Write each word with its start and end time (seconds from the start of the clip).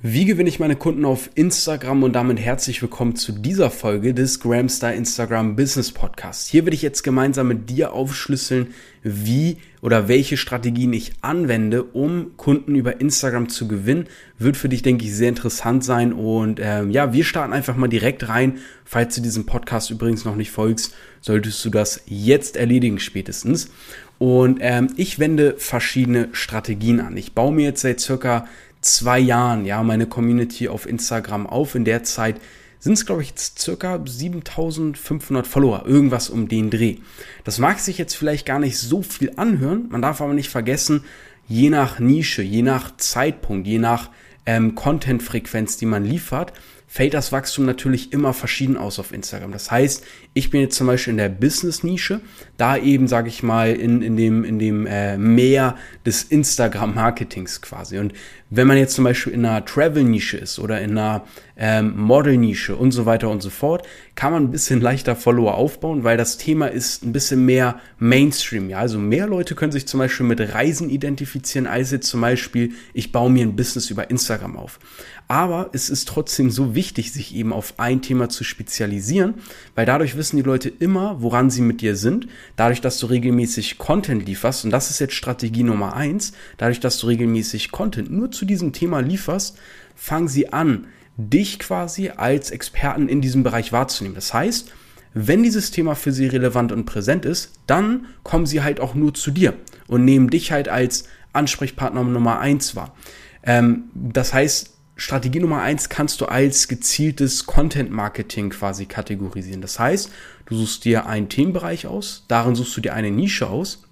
Wie 0.00 0.26
gewinne 0.26 0.48
ich 0.48 0.60
meine 0.60 0.76
Kunden 0.76 1.04
auf 1.04 1.28
Instagram 1.34 2.04
und 2.04 2.12
damit 2.12 2.38
herzlich 2.38 2.80
willkommen 2.82 3.16
zu 3.16 3.32
dieser 3.32 3.68
Folge 3.68 4.14
des 4.14 4.38
Gramstar 4.38 4.92
Instagram 4.92 5.56
Business 5.56 5.90
Podcasts. 5.90 6.46
Hier 6.46 6.64
werde 6.64 6.76
ich 6.76 6.82
jetzt 6.82 7.02
gemeinsam 7.02 7.48
mit 7.48 7.68
dir 7.68 7.92
aufschlüsseln, 7.92 8.68
wie 9.02 9.56
oder 9.80 10.06
welche 10.06 10.36
Strategien 10.36 10.92
ich 10.92 11.14
anwende, 11.20 11.82
um 11.82 12.36
Kunden 12.36 12.76
über 12.76 13.00
Instagram 13.00 13.48
zu 13.48 13.66
gewinnen. 13.66 14.06
Wird 14.38 14.56
für 14.56 14.68
dich, 14.68 14.82
denke 14.82 15.04
ich, 15.04 15.16
sehr 15.16 15.30
interessant 15.30 15.82
sein. 15.82 16.12
Und 16.12 16.60
ähm, 16.62 16.92
ja, 16.92 17.12
wir 17.12 17.24
starten 17.24 17.52
einfach 17.52 17.74
mal 17.74 17.88
direkt 17.88 18.28
rein. 18.28 18.58
Falls 18.84 19.16
du 19.16 19.20
diesem 19.20 19.46
Podcast 19.46 19.90
übrigens 19.90 20.24
noch 20.24 20.36
nicht 20.36 20.52
folgst, 20.52 20.94
solltest 21.20 21.64
du 21.64 21.70
das 21.70 22.02
jetzt 22.06 22.56
erledigen 22.56 23.00
spätestens. 23.00 23.72
Und 24.18 24.58
ähm, 24.60 24.88
ich 24.96 25.18
wende 25.18 25.54
verschiedene 25.58 26.28
Strategien 26.32 27.00
an. 27.00 27.16
Ich 27.16 27.34
baue 27.34 27.52
mir 27.52 27.64
jetzt 27.64 27.82
seit 27.82 28.00
circa 28.00 28.46
zwei 28.80 29.18
Jahren, 29.18 29.64
ja, 29.64 29.82
meine 29.82 30.06
Community 30.06 30.68
auf 30.68 30.86
Instagram 30.86 31.46
auf. 31.46 31.74
In 31.74 31.84
der 31.84 32.04
Zeit 32.04 32.40
sind 32.78 32.92
es, 32.92 33.06
glaube 33.06 33.22
ich, 33.22 33.30
jetzt 33.30 33.58
circa 33.58 34.00
7500 34.04 35.46
Follower, 35.46 35.84
irgendwas 35.86 36.30
um 36.30 36.48
den 36.48 36.70
Dreh. 36.70 36.96
Das 37.44 37.58
mag 37.58 37.78
sich 37.80 37.98
jetzt 37.98 38.14
vielleicht 38.14 38.46
gar 38.46 38.58
nicht 38.58 38.78
so 38.78 39.02
viel 39.02 39.32
anhören, 39.36 39.86
man 39.90 40.02
darf 40.02 40.20
aber 40.20 40.34
nicht 40.34 40.48
vergessen, 40.48 41.04
je 41.48 41.70
nach 41.70 41.98
Nische, 41.98 42.42
je 42.42 42.62
nach 42.62 42.96
Zeitpunkt, 42.96 43.66
je 43.66 43.78
nach 43.78 44.10
ähm, 44.46 44.74
Content-Frequenz, 44.74 45.76
die 45.76 45.86
man 45.86 46.04
liefert, 46.04 46.52
fällt 46.90 47.12
das 47.12 47.32
Wachstum 47.32 47.66
natürlich 47.66 48.14
immer 48.14 48.32
verschieden 48.32 48.78
aus 48.78 48.98
auf 48.98 49.12
Instagram. 49.12 49.52
Das 49.52 49.70
heißt, 49.70 50.04
ich 50.32 50.50
bin 50.50 50.62
jetzt 50.62 50.74
zum 50.74 50.86
Beispiel 50.86 51.10
in 51.12 51.18
der 51.18 51.28
Business-Nische, 51.28 52.22
da 52.56 52.78
eben, 52.78 53.06
sage 53.08 53.28
ich 53.28 53.42
mal, 53.42 53.72
in, 53.74 54.00
in 54.00 54.16
dem, 54.16 54.42
in 54.42 54.58
dem 54.58 54.86
äh, 54.86 55.18
Meer 55.18 55.76
des 56.06 56.22
Instagram-Marketings 56.24 57.60
quasi. 57.60 57.98
Und 57.98 58.14
wenn 58.48 58.66
man 58.66 58.78
jetzt 58.78 58.94
zum 58.94 59.04
Beispiel 59.04 59.34
in 59.34 59.44
einer 59.44 59.66
Travel-Nische 59.66 60.38
ist 60.38 60.58
oder 60.58 60.80
in 60.80 60.92
einer 60.92 61.26
ähm, 61.58 61.96
Model-Nische 61.96 62.76
und 62.76 62.92
so 62.92 63.04
weiter 63.04 63.28
und 63.28 63.42
so 63.42 63.50
fort, 63.50 63.86
kann 64.14 64.32
man 64.32 64.44
ein 64.44 64.50
bisschen 64.50 64.80
leichter 64.88 65.16
Follower 65.16 65.54
aufbauen, 65.54 66.04
weil 66.04 66.16
das 66.16 66.38
Thema 66.38 66.68
ist 66.68 67.04
ein 67.04 67.12
bisschen 67.12 67.44
mehr 67.44 67.80
Mainstream. 67.98 68.70
Ja, 68.70 68.78
also 68.78 68.98
mehr 68.98 69.26
Leute 69.26 69.54
können 69.54 69.72
sich 69.72 69.86
zum 69.86 69.98
Beispiel 69.98 70.26
mit 70.26 70.40
Reisen 70.40 70.88
identifizieren, 70.88 71.66
als 71.66 71.90
jetzt 71.90 72.08
zum 72.08 72.20
Beispiel, 72.20 72.72
ich 72.94 73.12
baue 73.12 73.30
mir 73.30 73.42
ein 73.42 73.56
Business 73.56 73.90
über 73.90 74.08
Instagram 74.08 74.56
auf. 74.56 74.78
Aber 75.26 75.68
es 75.74 75.90
ist 75.90 76.08
trotzdem 76.08 76.50
so 76.50 76.74
wichtig, 76.74 77.12
sich 77.12 77.34
eben 77.34 77.52
auf 77.52 77.74
ein 77.76 78.00
Thema 78.00 78.30
zu 78.30 78.44
spezialisieren, 78.44 79.34
weil 79.74 79.84
dadurch 79.84 80.16
wissen 80.16 80.38
die 80.38 80.42
Leute 80.42 80.70
immer, 80.70 81.20
woran 81.20 81.50
sie 81.50 81.60
mit 81.60 81.82
dir 81.82 81.96
sind. 81.96 82.28
Dadurch, 82.56 82.80
dass 82.80 82.98
du 82.98 83.06
regelmäßig 83.06 83.76
Content 83.76 84.24
lieferst, 84.24 84.64
und 84.64 84.70
das 84.70 84.88
ist 84.88 85.00
jetzt 85.00 85.14
Strategie 85.14 85.64
Nummer 85.64 85.94
eins, 85.94 86.32
dadurch, 86.56 86.80
dass 86.80 86.96
du 86.98 87.08
regelmäßig 87.08 87.70
Content 87.72 88.10
nur 88.10 88.30
zu 88.30 88.46
diesem 88.46 88.72
Thema 88.72 89.00
lieferst, 89.00 89.58
fangen 89.94 90.28
sie 90.28 90.50
an, 90.50 90.86
dich 91.18 91.58
quasi 91.58 92.10
als 92.10 92.50
Experten 92.50 93.08
in 93.08 93.20
diesem 93.20 93.42
Bereich 93.42 93.72
wahrzunehmen. 93.72 94.14
Das 94.14 94.32
heißt, 94.32 94.72
wenn 95.12 95.42
dieses 95.42 95.70
Thema 95.70 95.94
für 95.94 96.12
sie 96.12 96.26
relevant 96.26 96.70
und 96.70 96.86
präsent 96.86 97.24
ist, 97.24 97.52
dann 97.66 98.06
kommen 98.22 98.46
sie 98.46 98.62
halt 98.62 98.80
auch 98.80 98.94
nur 98.94 99.12
zu 99.14 99.32
dir 99.32 99.54
und 99.88 100.04
nehmen 100.04 100.30
dich 100.30 100.52
halt 100.52 100.68
als 100.68 101.04
Ansprechpartner 101.32 102.04
Nummer 102.04 102.38
eins 102.38 102.76
wahr. 102.76 102.94
Ähm, 103.42 103.84
das 103.94 104.32
heißt, 104.32 104.74
Strategie 104.96 105.40
Nummer 105.40 105.62
eins 105.62 105.88
kannst 105.88 106.20
du 106.20 106.26
als 106.26 106.68
gezieltes 106.68 107.46
Content 107.46 107.90
Marketing 107.90 108.50
quasi 108.50 108.86
kategorisieren. 108.86 109.60
Das 109.60 109.78
heißt, 109.78 110.10
du 110.46 110.56
suchst 110.56 110.84
dir 110.84 111.06
einen 111.06 111.28
Themenbereich 111.28 111.86
aus, 111.86 112.24
darin 112.28 112.54
suchst 112.54 112.76
du 112.76 112.80
dir 112.80 112.94
eine 112.94 113.10
Nische 113.10 113.48
aus. 113.48 113.84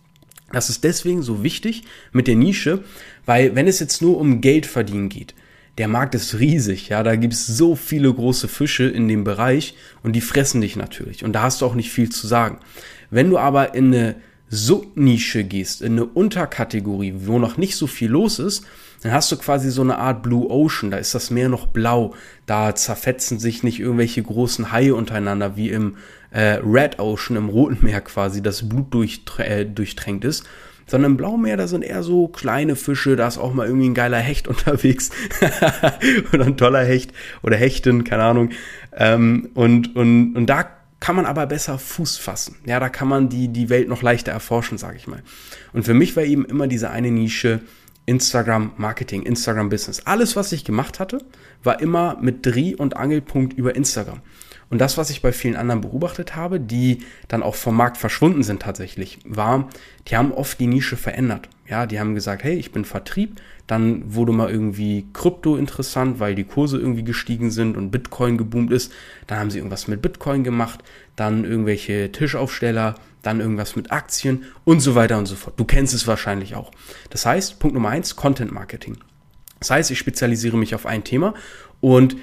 Das 0.52 0.70
ist 0.70 0.84
deswegen 0.84 1.22
so 1.22 1.42
wichtig 1.42 1.84
mit 2.12 2.28
der 2.28 2.36
Nische, 2.36 2.84
weil 3.24 3.54
wenn 3.56 3.66
es 3.66 3.80
jetzt 3.80 4.00
nur 4.00 4.19
um 4.19 4.41
Geld 4.41 4.66
verdienen 4.66 5.08
geht, 5.08 5.34
der 5.78 5.88
Markt 5.88 6.14
ist 6.14 6.38
riesig, 6.38 6.88
ja, 6.88 7.02
da 7.02 7.16
gibt 7.16 7.34
es 7.34 7.46
so 7.46 7.77
viele 7.77 8.12
große 8.12 8.48
Fische 8.48 8.84
in 8.84 9.08
dem 9.08 9.24
Bereich 9.24 9.74
und 10.02 10.12
die 10.12 10.20
fressen 10.20 10.60
dich 10.60 10.77
natürlich 10.77 11.24
und 11.24 11.32
da 11.32 11.42
hast 11.42 11.60
du 11.60 11.66
auch 11.66 11.74
nicht 11.74 11.91
viel 11.91 12.10
zu 12.10 12.27
sagen. 12.27 12.58
Wenn 13.10 13.31
du 13.31 13.38
aber 13.38 13.75
in 13.75 13.94
eine 13.94 14.16
Subnische 14.48 15.44
gehst, 15.44 15.82
in 15.82 15.92
eine 15.92 16.04
Unterkategorie, 16.06 17.15
wo 17.19 17.38
noch 17.38 17.56
nicht 17.56 17.76
so 17.76 17.86
viel 17.86 18.10
los 18.10 18.38
ist, 18.38 18.65
dann 19.03 19.12
hast 19.12 19.31
du 19.31 19.36
quasi 19.36 19.70
so 19.70 19.82
eine 19.82 19.98
Art 19.98 20.22
Blue 20.22 20.48
Ocean, 20.48 20.91
da 20.91 20.97
ist 20.97 21.15
das 21.15 21.31
Meer 21.31 21.48
noch 21.48 21.66
blau, 21.66 22.15
da 22.47 22.75
zerfetzen 22.75 23.38
sich 23.38 23.62
nicht 23.62 23.81
irgendwelche 23.81 24.22
großen 24.22 24.72
Haie 24.72 24.94
untereinander, 24.94 25.56
wie 25.56 25.70
im 25.70 25.97
äh, 26.31 26.60
Red 26.65 26.98
Ocean, 26.98 27.36
im 27.36 27.48
Roten 27.48 27.84
Meer 27.84 28.00
quasi, 28.00 28.42
das 28.42 28.69
Blut 28.69 28.92
durchträ 28.94 29.42
äh, 29.42 29.65
durchtränkt 29.65 30.25
ist, 30.25 30.44
sondern 30.86 31.12
im 31.12 31.16
Blauen 31.16 31.42
Meer, 31.42 31.56
da 31.56 31.66
sind 31.66 31.82
eher 31.82 32.02
so 32.02 32.28
kleine 32.28 32.76
Fische, 32.76 33.16
da 33.16 33.28
ist 33.28 33.38
auch 33.38 33.52
mal 33.52 33.66
irgendwie 33.66 33.88
ein 33.88 33.94
geiler 33.94 34.19
Hecht 34.19 34.48
unterwegs 34.48 35.10
oder 36.32 36.47
ein 36.47 36.56
toller 36.56 36.84
Hecht 36.84 37.12
oder 37.42 37.56
Hechten, 37.56 38.04
keine 38.04 38.24
Ahnung. 38.24 38.50
Ähm, 38.92 39.50
und, 39.54 39.97
und, 39.97 40.36
und 40.36 40.47
da 40.47 40.69
kann 41.00 41.16
man 41.16 41.26
aber 41.26 41.47
besser 41.47 41.78
Fuß 41.78 42.16
fassen. 42.16 42.56
Ja, 42.64 42.80
da 42.80 42.88
kann 42.88 43.08
man 43.08 43.28
die, 43.28 43.48
die 43.48 43.69
Welt 43.69 43.88
noch 43.88 44.02
leichter 44.02 44.32
erforschen, 44.32 44.78
sage 44.78 44.97
ich 44.97 45.06
mal. 45.06 45.22
Und 45.72 45.84
für 45.84 45.94
mich 45.94 46.16
war 46.16 46.24
eben 46.24 46.44
immer 46.47 46.66
diese 46.66 46.91
eine 46.91 47.10
Nische 47.10 47.60
Instagram 48.06 48.72
Marketing, 48.76 49.22
Instagram 49.22 49.68
Business. 49.68 50.03
Alles, 50.04 50.36
was 50.36 50.53
ich 50.53 50.64
gemacht 50.64 51.00
hatte, 51.00 51.18
war 51.62 51.80
immer 51.80 52.16
mit 52.20 52.47
Dreh- 52.47 52.76
und 52.76 52.97
Angelpunkt 52.97 53.53
über 53.54 53.74
Instagram. 53.74 54.20
Und 54.69 54.81
das, 54.81 54.99
was 54.99 55.10
ich 55.10 55.22
bei 55.22 55.32
vielen 55.32 55.56
anderen 55.56 55.81
beobachtet 55.81 56.34
habe, 56.34 56.59
die 56.59 57.04
dann 57.28 57.43
auch 57.43 57.54
vom 57.54 57.77
Markt 57.77 57.97
verschwunden 57.97 58.43
sind 58.43 58.62
tatsächlich, 58.62 59.21
war, 59.25 59.69
die 60.09 60.16
haben 60.16 60.32
oft 60.32 60.59
die 60.59 60.66
Nische 60.66 60.97
verändert. 60.97 61.49
Ja, 61.69 61.87
die 61.87 62.00
haben 62.00 62.15
gesagt, 62.15 62.44
hey, 62.44 62.54
ich 62.54 62.72
bin 62.72 62.84
Vertrieb. 62.84 63.41
Dann 63.66 64.15
wurde 64.15 64.32
mal 64.32 64.50
irgendwie 64.50 65.06
Krypto 65.12 65.56
interessant, 65.56 66.21
weil 66.21 66.37
die 66.37 66.44
Kurse 66.44 66.78
irgendwie 66.78 67.03
gestiegen 67.03 67.50
sind 67.50 67.77
und 67.77 67.91
Bitcoin 67.91 68.38
geboomt 68.38 68.71
ist. 68.71 68.93
Dann 69.27 69.38
haben 69.38 69.50
sie 69.50 69.59
irgendwas 69.59 69.88
mit 69.88 70.03
Bitcoin 70.03 70.44
gemacht, 70.44 70.84
dann 71.16 71.44
irgendwelche 71.44 72.12
Tischaufsteller, 72.12 72.94
dann 73.22 73.41
irgendwas 73.41 73.75
mit 73.75 73.91
Aktien 73.91 74.44
und 74.65 74.81
so 74.81 74.94
weiter 74.94 75.19
und 75.19 75.27
so 75.27 75.34
fort. 75.34 75.59
Du 75.59 75.65
kennst 75.65 75.94
es 75.94 76.06
wahrscheinlich 76.06 76.54
auch. 76.54 76.71
Das 77.10 77.27
heißt, 77.27 77.59
Punkt 77.59 77.75
Nummer 77.75 77.88
eins, 77.88 78.15
Content 78.15 78.53
Marketing. 78.53 78.98
Das 79.59 79.71
heißt, 79.71 79.91
ich 79.91 79.98
spezialisiere 79.98 80.56
mich 80.56 80.75
auf 80.75 80.87
ein 80.87 81.03
Thema 81.03 81.34
und 81.81 82.16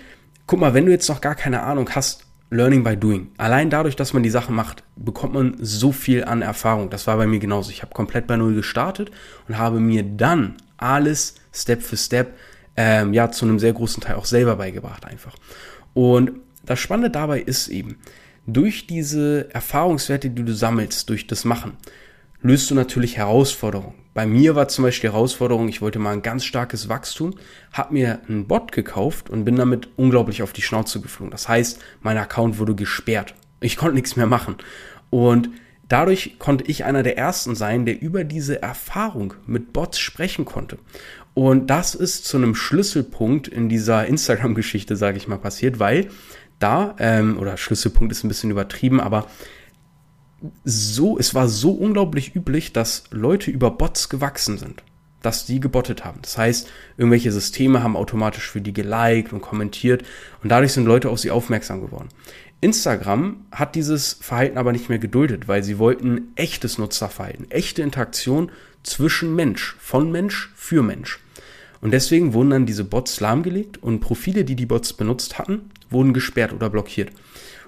guck 0.48 0.60
mal, 0.60 0.74
wenn 0.74 0.86
du 0.86 0.92
jetzt 0.92 1.10
noch 1.10 1.20
gar 1.20 1.36
keine 1.36 1.64
Ahnung 1.64 1.90
hast, 1.94 2.26
Learning 2.54 2.84
by 2.84 2.96
Doing. 2.96 3.32
Allein 3.38 3.70
dadurch, 3.70 3.96
dass 3.96 4.14
man 4.14 4.24
die 4.24 4.30
Sachen 4.30 4.56
macht, 4.56 4.84
bekommt 4.96 5.34
man 5.34 5.56
so 5.60 5.92
viel 5.92 6.24
an 6.24 6.42
Erfahrung. 6.42 6.90
Das 6.90 7.08
war 7.08 7.18
bei 7.18 7.26
mir 7.26 7.40
genauso. 7.40 7.72
Ich 7.72 7.82
habe 7.82 7.94
komplett 7.94 8.28
bei 8.28 8.38
Null 8.38 8.54
gestartet 8.54 9.12
und 9.48 9.58
habe 9.58 9.80
mir 9.80 10.04
dann 10.04 10.56
alles 10.78 11.36
Step 11.52 11.82
für 11.82 11.98
Step 11.98 12.36
ähm, 12.78 13.14
ja 13.14 13.32
zu 13.32 13.46
einem 13.46 13.60
sehr 13.60 13.74
großen 13.74 14.02
Teil 14.02 14.16
auch 14.16 14.26
selber 14.26 14.56
beigebracht 14.56 15.06
einfach. 15.06 15.36
Und 15.94 16.32
das 16.66 16.80
Spannende 16.80 17.10
dabei 17.10 17.42
ist 17.42 17.68
eben, 17.68 17.98
durch 18.46 18.88
diese 18.88 19.54
Erfahrungswerte, 19.54 20.30
die 20.30 20.44
du 20.44 20.54
sammelst, 20.54 21.10
durch 21.10 21.28
das 21.28 21.46
Machen, 21.46 21.78
löst 22.42 22.70
du 22.70 22.76
natürlich 22.76 23.18
Herausforderungen. 23.18 23.96
Bei 24.14 24.28
mir 24.28 24.56
war 24.56 24.68
zum 24.68 24.84
Beispiel 24.84 25.10
die 25.10 25.14
Herausforderung, 25.14 25.68
ich 25.70 25.82
wollte 25.82 26.00
mal 26.00 26.12
ein 26.12 26.22
ganz 26.22 26.46
starkes 26.46 26.88
Wachstum, 26.88 27.34
habe 27.72 27.94
mir 27.94 28.22
einen 28.28 28.48
Bot 28.48 28.72
gekauft 28.72 29.30
und 29.30 29.44
bin 29.44 29.56
damit 29.56 29.90
unglaublich 29.96 30.44
auf 30.44 30.54
die 30.54 30.62
Schnauze 30.62 31.02
geflogen. 31.02 31.32
Das 31.32 31.50
heißt, 31.50 31.80
mein 32.02 32.18
Account 32.18 32.60
wurde 32.60 32.76
gesperrt. 32.76 33.34
Ich 33.60 33.76
konnte 33.76 33.96
nichts 33.96 34.16
mehr 34.16 34.28
machen. 34.28 34.56
Und 35.10 35.50
dadurch 35.88 36.38
konnte 36.38 36.66
ich 36.66 36.86
einer 36.86 37.02
der 37.02 37.18
ersten 37.18 37.56
sein, 37.56 37.86
der 37.86 38.02
über 38.02 38.24
diese 38.24 38.62
Erfahrung 38.62 39.34
mit 39.48 39.74
Bots 39.74 40.00
sprechen 40.00 40.46
konnte. 40.46 40.78
Und 41.34 41.68
das 41.72 41.96
ist 41.96 42.26
zu 42.26 42.38
einem 42.38 42.54
Schlüsselpunkt 42.54 43.48
in 43.48 43.68
dieser 43.68 44.06
Instagram-Geschichte, 44.06 44.96
sage 44.96 45.18
ich 45.18 45.28
mal, 45.28 45.40
passiert, 45.40 45.80
weil 45.80 46.10
da, 46.60 46.96
ähm, 47.00 47.40
oder 47.40 47.58
Schlüsselpunkt 47.58 48.12
ist 48.12 48.24
ein 48.24 48.28
bisschen 48.28 48.52
übertrieben, 48.52 49.02
aber 49.02 49.28
so, 50.64 51.18
es 51.18 51.34
war 51.36 51.48
so 51.48 51.72
unglaublich 51.72 52.36
üblich, 52.36 52.74
dass 52.74 53.04
Leute 53.12 53.52
über 53.52 53.72
Bots 53.72 54.10
gewachsen 54.10 54.58
sind, 54.58 54.84
dass 55.22 55.46
die 55.46 55.60
gebottet 55.60 56.04
haben. 56.04 56.20
Das 56.22 56.38
heißt, 56.38 56.70
irgendwelche 56.98 57.32
Systeme 57.32 57.84
haben 57.84 57.96
automatisch 57.96 58.50
für 58.50 58.62
die 58.62 58.74
geliked 58.74 59.34
und 59.34 59.42
kommentiert 59.42 60.04
und 60.42 60.50
dadurch 60.50 60.74
sind 60.74 60.86
Leute 60.86 61.10
auf 61.10 61.20
sie 61.20 61.32
aufmerksam 61.32 61.82
geworden. 61.82 62.10
Instagram 62.62 63.46
hat 63.52 63.76
dieses 63.76 64.14
Verhalten 64.14 64.58
aber 64.58 64.72
nicht 64.72 64.88
mehr 64.88 65.00
geduldet, 65.00 65.48
weil 65.48 65.64
sie 65.64 65.80
wollten 65.80 66.32
echtes 66.36 66.78
Nutzerverhalten, 66.78 67.52
echte 67.52 67.82
Interaktion 67.82 68.52
zwischen 68.84 69.36
Mensch, 69.36 69.76
von 69.80 70.12
Mensch 70.12 70.52
für 70.56 70.82
Mensch. 70.82 71.20
Und 71.82 71.92
deswegen 71.92 72.34
wurden 72.34 72.52
dann 72.52 72.66
diese 72.66 72.86
Bots 72.86 73.20
lahmgelegt 73.20 73.84
und 73.84 74.00
Profile, 74.00 74.46
die 74.46 74.56
die 74.56 74.66
Bots 74.66 74.94
benutzt 74.94 75.38
hatten, 75.38 75.72
wurden 75.90 76.14
gesperrt 76.14 76.54
oder 76.54 76.70
blockiert. 76.70 77.12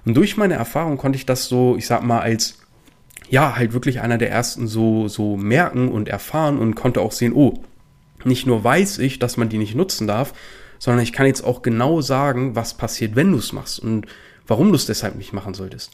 Und 0.06 0.16
durch 0.16 0.38
meine 0.38 0.54
Erfahrung 0.54 0.98
konnte 0.98 1.18
ich 1.18 1.26
das 1.26 1.48
so, 1.50 1.76
ich 1.78 1.88
sag 1.88 2.04
mal, 2.04 2.22
als 2.22 2.60
ja, 3.30 3.56
halt 3.56 3.74
wirklich 3.74 4.02
einer 4.02 4.18
der 4.18 4.32
ersten 4.32 4.68
so, 4.68 5.08
so 5.08 5.38
merken 5.38 5.90
und 5.90 6.10
erfahren 6.10 6.58
und 6.58 6.76
konnte 6.76 7.02
auch 7.02 7.12
sehen, 7.12 7.34
oh, 7.34 7.64
nicht 8.24 8.48
nur 8.48 8.64
weiß 8.64 9.00
ich, 9.00 9.20
dass 9.20 9.38
man 9.38 9.50
die 9.50 9.58
nicht 9.58 9.76
nutzen 9.76 10.08
darf, 10.08 10.34
sondern 10.80 11.04
ich 11.04 11.14
kann 11.14 11.28
jetzt 11.28 11.44
auch 11.44 11.62
genau 11.62 12.02
sagen, 12.02 12.56
was 12.56 12.76
passiert, 12.76 13.16
wenn 13.16 13.32
du 13.32 13.38
es 13.38 13.54
machst 13.54 13.80
und 13.80 14.08
warum 14.48 14.70
du 14.70 14.76
es 14.76 14.86
deshalb 14.86 15.16
nicht 15.16 15.34
machen 15.34 15.54
solltest. 15.54 15.92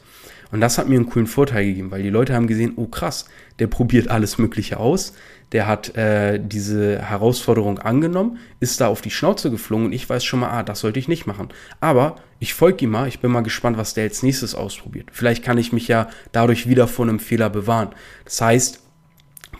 Und 0.52 0.60
das 0.60 0.78
hat 0.78 0.88
mir 0.88 0.96
einen 0.96 1.08
coolen 1.08 1.26
Vorteil 1.26 1.64
gegeben, 1.64 1.90
weil 1.90 2.02
die 2.02 2.10
Leute 2.10 2.34
haben 2.34 2.46
gesehen, 2.46 2.74
oh 2.76 2.86
krass, 2.86 3.24
der 3.58 3.66
probiert 3.66 4.08
alles 4.08 4.38
Mögliche 4.38 4.78
aus, 4.78 5.14
der 5.50 5.66
hat 5.66 5.96
äh, 5.96 6.38
diese 6.42 7.00
Herausforderung 7.00 7.78
angenommen, 7.78 8.38
ist 8.60 8.80
da 8.80 8.88
auf 8.88 9.00
die 9.00 9.10
Schnauze 9.10 9.50
geflogen 9.50 9.86
und 9.86 9.92
ich 9.92 10.08
weiß 10.08 10.24
schon 10.24 10.40
mal, 10.40 10.50
ah, 10.50 10.62
das 10.62 10.80
sollte 10.80 10.98
ich 10.98 11.08
nicht 11.08 11.26
machen. 11.26 11.48
Aber 11.80 12.16
ich 12.38 12.54
folge 12.54 12.84
ihm 12.84 12.90
mal, 12.90 13.08
ich 13.08 13.20
bin 13.20 13.30
mal 13.30 13.42
gespannt, 13.42 13.78
was 13.78 13.94
der 13.94 14.04
als 14.04 14.22
nächstes 14.22 14.54
ausprobiert. 14.54 15.08
Vielleicht 15.12 15.42
kann 15.42 15.58
ich 15.58 15.72
mich 15.72 15.88
ja 15.88 16.08
dadurch 16.32 16.68
wieder 16.68 16.86
vor 16.86 17.06
einem 17.06 17.18
Fehler 17.18 17.50
bewahren. 17.50 17.90
Das 18.24 18.40
heißt, 18.40 18.82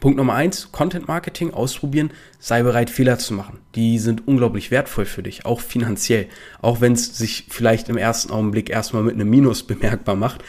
Punkt 0.00 0.18
Nummer 0.18 0.34
eins, 0.34 0.72
Content 0.72 1.06
Marketing 1.06 1.54
ausprobieren, 1.54 2.10
sei 2.40 2.62
bereit, 2.64 2.90
Fehler 2.90 3.18
zu 3.18 3.34
machen. 3.34 3.60
Die 3.76 3.98
sind 3.98 4.26
unglaublich 4.26 4.70
wertvoll 4.72 5.04
für 5.04 5.22
dich, 5.22 5.46
auch 5.46 5.60
finanziell. 5.60 6.26
Auch 6.60 6.80
wenn 6.80 6.94
es 6.94 7.16
sich 7.16 7.46
vielleicht 7.50 7.88
im 7.88 7.96
ersten 7.96 8.32
Augenblick 8.32 8.68
erstmal 8.68 9.04
mit 9.04 9.14
einem 9.14 9.30
Minus 9.30 9.62
bemerkbar 9.62 10.16
macht. 10.16 10.42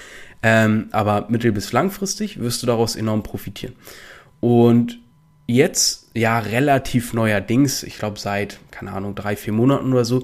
Ähm, 0.44 0.90
aber 0.92 1.28
mittel- 1.30 1.54
bis 1.54 1.72
langfristig 1.72 2.40
wirst 2.40 2.62
du 2.62 2.68
daraus 2.68 2.96
enorm 2.98 3.24
profitieren. 3.24 3.76
Und 4.42 5.00
jetzt, 5.48 6.12
ja, 6.14 6.38
relativ 6.40 7.14
neuerdings, 7.14 7.82
ich 7.84 7.98
glaube 7.98 8.20
seit, 8.20 8.60
keine 8.70 8.92
Ahnung, 8.92 9.16
drei, 9.16 9.38
vier 9.38 9.54
Monaten 9.54 9.94
oder 9.94 10.06
so, 10.06 10.24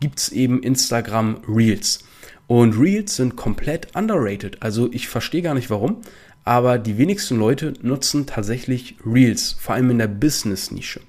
gibt's 0.00 0.28
eben 0.28 0.62
Instagram 0.62 1.42
Reels. 1.48 2.04
Und 2.46 2.78
Reels 2.78 3.16
sind 3.16 3.36
komplett 3.36 3.94
underrated. 3.96 4.62
Also 4.62 4.90
ich 4.92 5.08
verstehe 5.08 5.42
gar 5.42 5.54
nicht 5.54 5.70
warum, 5.70 5.98
aber 6.44 6.78
die 6.78 6.96
wenigsten 6.96 7.36
Leute 7.36 7.74
nutzen 7.82 8.26
tatsächlich 8.26 8.96
Reels, 9.04 9.52
vor 9.58 9.74
allem 9.74 9.90
in 9.90 9.98
der 9.98 10.06
Business-Nische. 10.06 11.00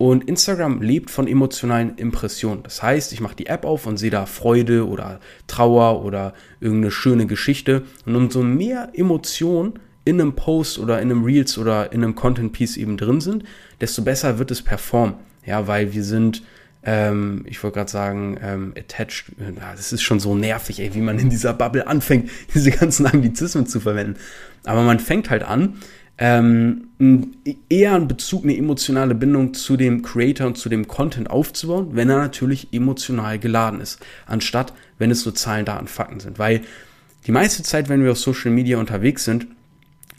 Und 0.00 0.30
Instagram 0.30 0.80
lebt 0.80 1.10
von 1.10 1.28
emotionalen 1.28 1.96
Impressionen. 1.96 2.62
Das 2.62 2.82
heißt, 2.82 3.12
ich 3.12 3.20
mache 3.20 3.36
die 3.36 3.48
App 3.48 3.66
auf 3.66 3.86
und 3.86 3.98
sehe 3.98 4.08
da 4.08 4.24
Freude 4.24 4.88
oder 4.88 5.20
Trauer 5.46 6.06
oder 6.06 6.32
irgendeine 6.58 6.90
schöne 6.90 7.26
Geschichte. 7.26 7.82
Und 8.06 8.16
umso 8.16 8.42
mehr 8.42 8.92
Emotionen 8.94 9.74
in 10.06 10.18
einem 10.18 10.32
Post 10.32 10.78
oder 10.78 11.02
in 11.02 11.10
einem 11.10 11.22
Reels 11.22 11.58
oder 11.58 11.92
in 11.92 12.02
einem 12.02 12.14
Content 12.14 12.54
Piece 12.54 12.78
eben 12.78 12.96
drin 12.96 13.20
sind, 13.20 13.44
desto 13.82 14.00
besser 14.00 14.38
wird 14.38 14.50
es 14.50 14.62
performen. 14.62 15.16
Ja, 15.44 15.66
weil 15.66 15.92
wir 15.92 16.02
sind, 16.02 16.44
ähm, 16.82 17.44
ich 17.46 17.62
wollte 17.62 17.74
gerade 17.74 17.90
sagen, 17.90 18.38
ähm, 18.42 18.72
attached. 18.78 19.32
Das 19.60 19.92
ist 19.92 20.00
schon 20.00 20.18
so 20.18 20.34
nervig, 20.34 20.80
ey, 20.80 20.94
wie 20.94 21.02
man 21.02 21.18
in 21.18 21.28
dieser 21.28 21.52
Bubble 21.52 21.86
anfängt, 21.86 22.30
diese 22.54 22.70
ganzen 22.70 23.04
Anglizismen 23.04 23.66
zu 23.66 23.80
verwenden. 23.80 24.16
Aber 24.64 24.80
man 24.80 24.98
fängt 24.98 25.28
halt 25.28 25.42
an, 25.42 25.74
ähm, 26.22 26.88
eher 27.70 27.94
einen 27.94 28.06
Bezug, 28.06 28.44
eine 28.44 28.54
emotionale 28.54 29.14
Bindung 29.14 29.54
zu 29.54 29.78
dem 29.78 30.02
Creator 30.02 30.48
und 30.48 30.58
zu 30.58 30.68
dem 30.68 30.86
Content 30.86 31.30
aufzubauen, 31.30 31.88
wenn 31.92 32.10
er 32.10 32.18
natürlich 32.18 32.68
emotional 32.72 33.38
geladen 33.38 33.80
ist, 33.80 34.00
anstatt 34.26 34.74
wenn 34.98 35.10
es 35.10 35.24
nur 35.24 35.34
Zahlen, 35.34 35.64
Daten, 35.64 35.86
Fakten 35.86 36.20
sind. 36.20 36.38
Weil 36.38 36.60
die 37.26 37.32
meiste 37.32 37.62
Zeit, 37.62 37.88
wenn 37.88 38.04
wir 38.04 38.12
auf 38.12 38.18
Social 38.18 38.50
Media 38.50 38.76
unterwegs 38.78 39.24
sind, 39.24 39.46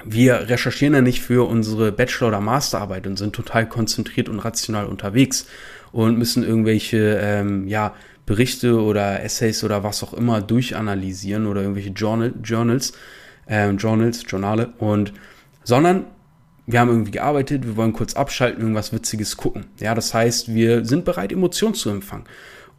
wir 0.03 0.49
recherchieren 0.49 0.95
ja 0.95 1.01
nicht 1.01 1.21
für 1.21 1.47
unsere 1.47 1.91
Bachelor- 1.91 2.29
oder 2.29 2.41
Masterarbeit 2.41 3.05
und 3.05 3.17
sind 3.17 3.35
total 3.35 3.69
konzentriert 3.69 4.27
und 4.27 4.39
rational 4.39 4.87
unterwegs 4.87 5.45
und 5.91 6.17
müssen 6.17 6.43
irgendwelche 6.43 7.19
ähm, 7.21 7.67
ja, 7.67 7.93
Berichte 8.25 8.81
oder 8.81 9.21
Essays 9.23 9.63
oder 9.63 9.83
was 9.83 10.01
auch 10.01 10.13
immer 10.13 10.41
durchanalysieren 10.41 11.45
oder 11.45 11.61
irgendwelche 11.61 11.91
Journal, 11.91 12.33
Journals, 12.43 12.93
ähm, 13.47 13.77
Journals, 13.77 14.23
Journale 14.27 14.73
und 14.79 15.13
sondern 15.63 16.05
wir 16.67 16.79
haben 16.79 16.89
irgendwie 16.89 17.11
gearbeitet, 17.11 17.65
wir 17.65 17.75
wollen 17.75 17.93
kurz 17.93 18.13
abschalten, 18.13 18.61
irgendwas 18.61 18.93
Witziges 18.93 19.37
gucken. 19.37 19.65
Ja, 19.79 19.95
das 19.95 20.13
heißt, 20.13 20.53
wir 20.53 20.85
sind 20.85 21.05
bereit, 21.05 21.31
Emotionen 21.31 21.73
zu 21.73 21.89
empfangen. 21.89 22.25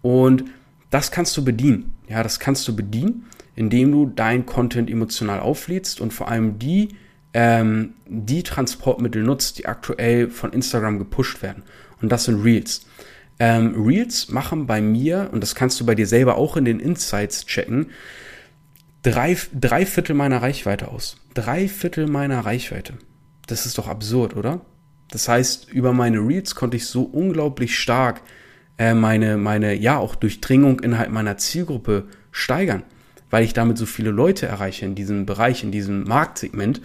Und 0.01 0.45
das 0.91 1.11
kannst 1.11 1.37
du 1.37 1.45
bedienen. 1.45 1.95
Ja, 2.09 2.23
das 2.23 2.39
kannst 2.39 2.67
du 2.69 2.77
bedienen, 2.77 3.27
indem 3.55 3.93
du 3.93 4.07
dein 4.07 4.47
Content 4.47 4.91
emotional 4.91 5.41
auflädst 5.41 6.01
und 6.01 6.13
vor 6.13 6.29
allem 6.29 6.59
die, 6.59 6.97
ähm, 7.35 7.95
die 8.07 8.43
Transportmittel 8.43 9.23
nutzt, 9.23 9.59
die 9.59 9.67
aktuell 9.67 10.31
von 10.31 10.53
Instagram 10.53 10.99
gepusht 10.99 11.43
werden. 11.43 11.63
Und 12.01 12.11
das 12.11 12.25
sind 12.25 12.43
Reels. 12.43 12.87
Ähm, 13.39 13.75
Reels 13.85 14.29
machen 14.29 14.67
bei 14.67 14.81
mir, 14.81 15.31
und 15.33 15.43
das 15.43 15.55
kannst 15.55 15.81
du 15.81 15.87
bei 15.87 15.95
dir 15.95 16.07
selber 16.07 16.37
auch 16.37 16.57
in 16.57 16.65
den 16.65 16.81
Insights 16.81 17.47
checken, 17.47 17.87
drei, 19.03 19.37
drei 19.53 19.87
Viertel 19.87 20.15
meiner 20.15 20.43
Reichweite 20.43 20.89
aus. 20.89 21.17
Drei 21.35 21.69
Viertel 21.69 22.07
meiner 22.07 22.41
Reichweite. 22.41 22.95
Das 23.47 23.67
ist 23.67 23.79
doch 23.79 23.89
absurd, 23.89 24.37
oder? 24.37 24.61
Das 25.11 25.29
heißt, 25.29 25.71
über 25.71 25.93
meine 25.93 26.19
Reels 26.19 26.55
konnte 26.55 26.77
ich 26.77 26.87
so 26.87 27.03
unglaublich 27.03 27.79
stark 27.79 28.23
äh, 28.79 28.95
meine, 28.95 29.37
meine, 29.37 29.75
ja, 29.75 29.99
auch 29.99 30.15
Durchdringung 30.15 30.81
innerhalb 30.81 31.11
meiner 31.11 31.37
Zielgruppe 31.37 32.07
steigern, 32.31 32.83
weil 33.31 33.45
ich 33.45 33.53
damit 33.53 33.77
so 33.77 33.87
viele 33.87 34.11
Leute 34.11 34.47
erreiche 34.47 34.87
in 34.87 34.95
diesem 34.95 35.27
Bereich, 35.27 35.63
in 35.63 35.73
diesem 35.73 36.05
Marktsegment, 36.05 36.81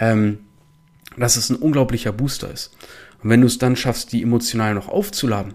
ähm, 0.00 0.40
dass 1.16 1.36
es 1.36 1.50
ein 1.50 1.56
unglaublicher 1.56 2.12
Booster 2.12 2.50
ist. 2.50 2.74
Und 3.22 3.30
wenn 3.30 3.40
du 3.40 3.46
es 3.46 3.58
dann 3.58 3.76
schaffst, 3.76 4.12
die 4.12 4.22
emotional 4.22 4.74
noch 4.74 4.88
aufzuladen, 4.88 5.54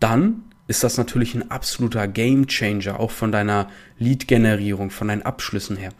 dann 0.00 0.42
ist 0.66 0.82
das 0.82 0.96
natürlich 0.96 1.34
ein 1.34 1.50
absoluter 1.50 2.08
Game 2.08 2.46
Changer, 2.46 2.98
auch 2.98 3.10
von 3.10 3.32
deiner 3.32 3.68
Lead-Generierung, 3.98 4.90
von 4.90 5.08
deinen 5.08 5.22
Abschlüssen 5.22 5.76
her. 5.76 5.90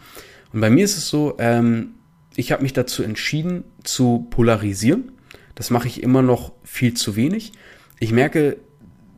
Und 0.52 0.61
bei 0.61 0.70
mir 0.70 0.84
ist 0.84 0.96
es 0.96 1.08
so, 1.08 1.37
ähm, 1.38 1.94
ich 2.37 2.52
habe 2.52 2.62
mich 2.62 2.72
dazu 2.72 3.02
entschieden 3.02 3.64
zu 3.82 4.26
polarisieren. 4.31 5.12
Das 5.55 5.70
mache 5.70 5.88
ich 5.88 6.02
immer 6.02 6.22
noch 6.22 6.52
viel 6.64 6.94
zu 6.94 7.16
wenig. 7.16 7.52
Ich 8.00 8.12
merke, 8.12 8.56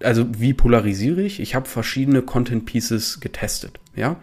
also 0.02 0.26
wie 0.38 0.52
polarisiere 0.52 1.22
ich? 1.22 1.40
Ich 1.40 1.54
habe 1.54 1.69
verschiedene 1.69 2.22
Content 2.22 2.66
Pieces 2.66 3.20
getestet, 3.20 3.81
ja, 3.94 4.16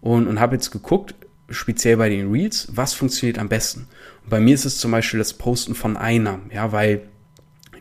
und, 0.00 0.26
und 0.26 0.40
habe 0.40 0.56
jetzt 0.56 0.70
geguckt, 0.70 1.14
speziell 1.48 1.96
bei 1.96 2.08
den 2.08 2.30
Reels, 2.30 2.68
was 2.72 2.94
funktioniert 2.94 3.38
am 3.38 3.48
besten. 3.48 3.86
Und 4.24 4.30
bei 4.30 4.40
mir 4.40 4.54
ist 4.54 4.64
es 4.64 4.78
zum 4.78 4.90
Beispiel 4.90 5.18
das 5.18 5.34
Posten 5.34 5.74
von 5.74 5.96
Einnahmen, 5.96 6.50
ja, 6.52 6.72
weil 6.72 7.02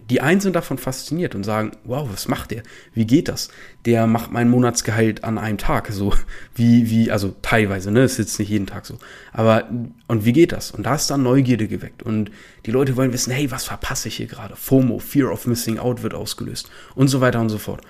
die 0.09 0.21
einen 0.21 0.41
sind 0.41 0.55
davon 0.55 0.77
fasziniert 0.77 1.35
und 1.35 1.43
sagen, 1.43 1.71
wow, 1.83 2.07
was 2.11 2.27
macht 2.27 2.51
der? 2.51 2.63
Wie 2.93 3.05
geht 3.05 3.27
das? 3.27 3.49
Der 3.85 4.07
macht 4.07 4.31
mein 4.31 4.49
Monatsgehalt 4.49 5.23
an 5.23 5.37
einem 5.37 5.57
Tag, 5.57 5.89
so 5.91 6.13
wie, 6.55 6.89
wie, 6.89 7.11
also 7.11 7.35
teilweise, 7.41 7.91
ne, 7.91 8.03
ist 8.03 8.17
jetzt 8.17 8.37
nicht 8.39 8.49
jeden 8.49 8.67
Tag 8.67 8.85
so. 8.85 8.97
Aber, 9.31 9.69
und 10.07 10.25
wie 10.25 10.33
geht 10.33 10.51
das? 10.51 10.71
Und 10.71 10.85
da 10.85 10.95
ist 10.95 11.09
dann 11.09 11.23
Neugierde 11.23 11.67
geweckt 11.67 12.03
und 12.03 12.31
die 12.65 12.71
Leute 12.71 12.97
wollen 12.97 13.13
wissen, 13.13 13.31
hey, 13.31 13.49
was 13.51 13.65
verpasse 13.65 14.07
ich 14.07 14.17
hier 14.17 14.27
gerade? 14.27 14.55
FOMO, 14.55 14.99
Fear 14.99 15.31
of 15.31 15.47
Missing 15.47 15.79
Out 15.79 16.03
wird 16.03 16.13
ausgelöst 16.13 16.69
und 16.95 17.07
so 17.07 17.21
weiter 17.21 17.39
und 17.39 17.49
so 17.49 17.57
fort. 17.57 17.81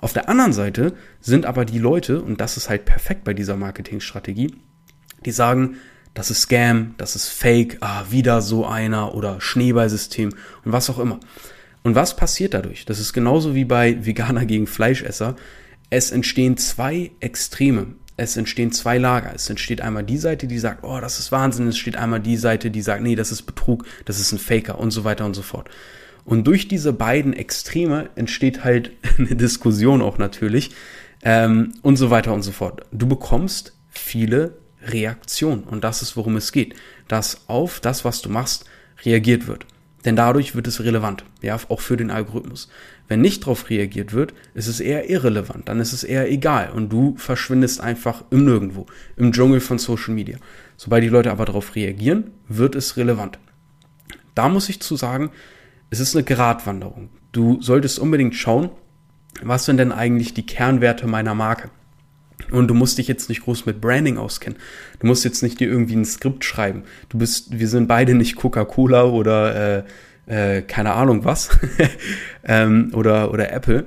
Auf 0.00 0.12
der 0.12 0.28
anderen 0.28 0.52
Seite 0.52 0.94
sind 1.20 1.44
aber 1.44 1.64
die 1.64 1.78
Leute, 1.78 2.22
und 2.22 2.40
das 2.40 2.56
ist 2.56 2.68
halt 2.68 2.84
perfekt 2.84 3.24
bei 3.24 3.34
dieser 3.34 3.56
Marketingstrategie, 3.56 4.54
die 5.24 5.32
sagen, 5.32 5.76
das 6.14 6.30
ist 6.30 6.42
Scam, 6.42 6.94
das 6.98 7.16
ist 7.16 7.28
Fake, 7.28 7.78
ah, 7.80 8.04
wieder 8.10 8.42
so 8.42 8.66
einer 8.66 9.14
oder 9.14 9.40
Schneeballsystem 9.40 10.30
und 10.64 10.72
was 10.72 10.90
auch 10.90 10.98
immer. 10.98 11.20
Und 11.82 11.94
was 11.94 12.16
passiert 12.16 12.54
dadurch? 12.54 12.84
Das 12.84 12.98
ist 12.98 13.12
genauso 13.12 13.54
wie 13.54 13.64
bei 13.64 14.04
Veganer 14.04 14.44
gegen 14.44 14.66
Fleischesser. 14.66 15.36
Es 15.90 16.10
entstehen 16.10 16.56
zwei 16.56 17.12
Extreme. 17.20 17.94
Es 18.16 18.36
entstehen 18.36 18.72
zwei 18.72 18.98
Lager. 18.98 19.32
Es 19.34 19.48
entsteht 19.48 19.80
einmal 19.80 20.02
die 20.02 20.18
Seite, 20.18 20.48
die 20.48 20.58
sagt, 20.58 20.82
oh, 20.82 20.98
das 21.00 21.18
ist 21.20 21.30
Wahnsinn. 21.30 21.68
Es 21.68 21.78
steht 21.78 21.96
einmal 21.96 22.20
die 22.20 22.36
Seite, 22.36 22.70
die 22.70 22.82
sagt, 22.82 23.02
nee, 23.02 23.14
das 23.14 23.30
ist 23.30 23.42
Betrug, 23.42 23.84
das 24.04 24.18
ist 24.18 24.32
ein 24.32 24.38
Faker 24.38 24.78
und 24.78 24.90
so 24.90 25.04
weiter 25.04 25.24
und 25.24 25.34
so 25.34 25.42
fort. 25.42 25.70
Und 26.24 26.46
durch 26.46 26.68
diese 26.68 26.92
beiden 26.92 27.32
Extreme 27.32 28.10
entsteht 28.16 28.64
halt 28.64 28.90
eine 29.18 29.36
Diskussion 29.36 30.02
auch 30.02 30.18
natürlich 30.18 30.72
ähm, 31.22 31.72
und 31.82 31.96
so 31.96 32.10
weiter 32.10 32.34
und 32.34 32.42
so 32.42 32.52
fort. 32.52 32.82
Du 32.92 33.06
bekommst 33.06 33.72
viele 33.88 34.58
Reaktion. 34.92 35.64
Und 35.64 35.84
das 35.84 36.02
ist, 36.02 36.16
worum 36.16 36.36
es 36.36 36.52
geht. 36.52 36.74
Dass 37.06 37.48
auf 37.48 37.80
das, 37.80 38.04
was 38.04 38.22
du 38.22 38.28
machst, 38.28 38.64
reagiert 39.04 39.46
wird. 39.46 39.66
Denn 40.04 40.16
dadurch 40.16 40.54
wird 40.54 40.66
es 40.66 40.82
relevant, 40.82 41.24
ja, 41.42 41.58
auch 41.68 41.80
für 41.80 41.96
den 41.96 42.10
Algorithmus. 42.10 42.68
Wenn 43.08 43.20
nicht 43.20 43.42
darauf 43.42 43.68
reagiert 43.68 44.12
wird, 44.12 44.32
ist 44.54 44.68
es 44.68 44.80
eher 44.80 45.10
irrelevant, 45.10 45.68
dann 45.68 45.80
ist 45.80 45.92
es 45.92 46.04
eher 46.04 46.30
egal 46.30 46.70
und 46.70 46.90
du 46.90 47.16
verschwindest 47.16 47.80
einfach 47.80 48.24
im 48.30 48.44
Nirgendwo, 48.44 48.86
im 49.16 49.32
Dschungel 49.32 49.60
von 49.60 49.78
Social 49.78 50.14
Media. 50.14 50.38
Sobald 50.76 51.02
die 51.02 51.08
Leute 51.08 51.32
aber 51.32 51.46
darauf 51.46 51.74
reagieren, 51.74 52.30
wird 52.48 52.76
es 52.76 52.96
relevant. 52.96 53.38
Da 54.34 54.48
muss 54.48 54.68
ich 54.68 54.80
zu 54.80 54.94
sagen, 54.94 55.30
es 55.90 56.00
ist 56.00 56.14
eine 56.14 56.24
Gratwanderung. 56.24 57.10
Du 57.32 57.60
solltest 57.60 57.98
unbedingt 57.98 58.36
schauen, 58.36 58.70
was 59.42 59.64
sind 59.64 59.78
denn 59.78 59.92
eigentlich 59.92 60.32
die 60.34 60.46
Kernwerte 60.46 61.06
meiner 61.06 61.34
Marke? 61.34 61.70
Und 62.50 62.68
du 62.68 62.74
musst 62.74 62.98
dich 62.98 63.08
jetzt 63.08 63.28
nicht 63.28 63.42
groß 63.42 63.66
mit 63.66 63.80
Branding 63.80 64.16
auskennen. 64.16 64.58
Du 65.00 65.06
musst 65.06 65.24
jetzt 65.24 65.42
nicht 65.42 65.60
dir 65.60 65.68
irgendwie 65.68 65.96
ein 65.96 66.04
Skript 66.04 66.44
schreiben. 66.44 66.84
Du 67.08 67.18
bist, 67.18 67.58
wir 67.58 67.68
sind 67.68 67.88
beide 67.88 68.14
nicht 68.14 68.36
Coca-Cola 68.36 69.04
oder 69.04 69.84
äh, 70.26 70.58
äh, 70.58 70.62
keine 70.62 70.92
Ahnung 70.92 71.24
was 71.24 71.50
ähm, 72.44 72.92
oder 72.94 73.32
oder 73.32 73.52
Apple. 73.52 73.86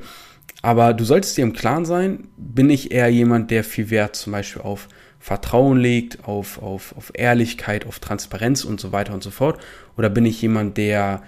Aber 0.62 0.93
du 0.93 1.03
solltest 1.03 1.38
dir 1.38 1.43
im 1.43 1.53
Klaren 1.53 1.86
sein, 1.86 2.27
bin 2.38 2.70
ich 2.70 2.91
eher 2.91 3.10
jemand, 3.10 3.50
der 3.50 3.63
viel 3.63 3.89
Wert 3.89 4.15
zum 4.15 4.34
Beispiel 4.34 4.62
auf 4.62 4.89
Vertrauen 5.20 5.77
legt, 5.77 6.27
auf, 6.27 6.62
auf, 6.62 6.96
auf 6.98 7.12
Ehrlichkeit, 7.13 7.86
auf 7.86 8.00
Transparenz 8.00 8.63
und 8.63 8.79
so 8.79 8.91
weiter 8.91 9.13
und 9.13 9.24
so 9.24 9.31
fort? 9.31 9.60
Oder 9.98 10.10
bin 10.10 10.25
ich 10.25 10.41
jemand, 10.41 10.77
der 10.77 11.24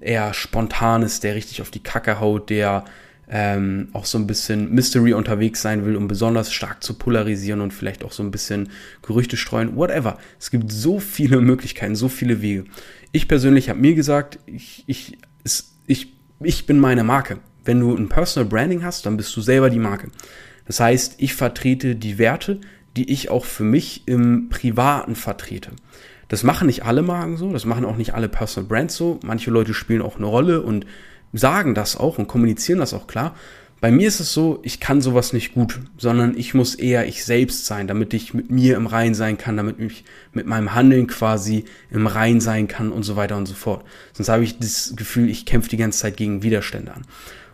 eher 0.00 0.34
spontan 0.34 1.02
ist, 1.02 1.24
der 1.24 1.34
richtig 1.34 1.62
auf 1.62 1.70
die 1.70 1.82
Kacke 1.82 2.20
haut, 2.20 2.50
der 2.50 2.84
ähm, 3.28 3.88
auch 3.92 4.04
so 4.04 4.18
ein 4.18 4.26
bisschen 4.26 4.70
Mystery 4.72 5.14
unterwegs 5.14 5.62
sein 5.62 5.84
will, 5.84 5.96
um 5.96 6.08
besonders 6.08 6.52
stark 6.52 6.82
zu 6.82 6.94
polarisieren 6.94 7.60
und 7.60 7.72
vielleicht 7.72 8.04
auch 8.04 8.12
so 8.12 8.22
ein 8.22 8.30
bisschen 8.30 8.68
Gerüchte 9.02 9.36
streuen, 9.36 9.76
whatever. 9.76 10.18
Es 10.38 10.50
gibt 10.50 10.70
so 10.70 11.00
viele 11.00 11.40
Möglichkeiten, 11.40 11.94
so 11.94 12.08
viele 12.08 12.42
Wege. 12.42 12.64
Ich 13.12 13.28
persönlich 13.28 13.68
habe 13.68 13.80
mir 13.80 13.94
gesagt, 13.94 14.38
ich, 14.46 14.84
ich, 14.86 15.18
ich, 15.86 16.12
ich 16.40 16.66
bin 16.66 16.78
meine 16.78 17.04
Marke. 17.04 17.38
Wenn 17.64 17.80
du 17.80 17.94
ein 17.94 18.08
Personal 18.08 18.48
Branding 18.48 18.82
hast, 18.82 19.06
dann 19.06 19.16
bist 19.16 19.34
du 19.36 19.40
selber 19.40 19.70
die 19.70 19.78
Marke. 19.78 20.10
Das 20.66 20.80
heißt, 20.80 21.16
ich 21.18 21.34
vertrete 21.34 21.94
die 21.94 22.18
Werte, 22.18 22.60
die 22.96 23.10
ich 23.10 23.30
auch 23.30 23.44
für 23.44 23.64
mich 23.64 24.06
im 24.06 24.48
Privaten 24.50 25.14
vertrete. 25.14 25.70
Das 26.28 26.42
machen 26.42 26.66
nicht 26.66 26.84
alle 26.84 27.02
Marken 27.02 27.36
so, 27.36 27.52
das 27.52 27.64
machen 27.64 27.84
auch 27.84 27.96
nicht 27.96 28.14
alle 28.14 28.28
Personal 28.28 28.68
Brands 28.68 28.96
so. 28.96 29.20
Manche 29.24 29.50
Leute 29.50 29.74
spielen 29.74 30.02
auch 30.02 30.16
eine 30.16 30.26
Rolle 30.26 30.62
und 30.62 30.86
sagen 31.34 31.74
das 31.74 31.96
auch 31.96 32.18
und 32.18 32.28
kommunizieren 32.28 32.78
das 32.78 32.94
auch 32.94 33.06
klar. 33.06 33.34
Bei 33.80 33.90
mir 33.90 34.08
ist 34.08 34.20
es 34.20 34.32
so, 34.32 34.60
ich 34.62 34.80
kann 34.80 35.02
sowas 35.02 35.34
nicht 35.34 35.52
gut, 35.52 35.78
sondern 35.98 36.38
ich 36.38 36.54
muss 36.54 36.74
eher 36.74 37.06
ich 37.06 37.22
selbst 37.22 37.66
sein, 37.66 37.86
damit 37.86 38.14
ich 38.14 38.32
mit 38.32 38.50
mir 38.50 38.76
im 38.76 38.86
Rein 38.86 39.14
sein 39.14 39.36
kann, 39.36 39.58
damit 39.58 39.78
ich 39.78 40.04
mit 40.32 40.46
meinem 40.46 40.74
Handeln 40.74 41.06
quasi 41.06 41.66
im 41.90 42.06
Rein 42.06 42.40
sein 42.40 42.66
kann 42.66 42.90
und 42.90 43.02
so 43.02 43.16
weiter 43.16 43.36
und 43.36 43.44
so 43.44 43.52
fort. 43.52 43.84
Sonst 44.14 44.30
habe 44.30 44.42
ich 44.42 44.58
das 44.58 44.94
Gefühl, 44.96 45.28
ich 45.28 45.44
kämpfe 45.44 45.68
die 45.68 45.76
ganze 45.76 45.98
Zeit 45.98 46.16
gegen 46.16 46.42
Widerstände 46.42 46.94
an. 46.94 47.02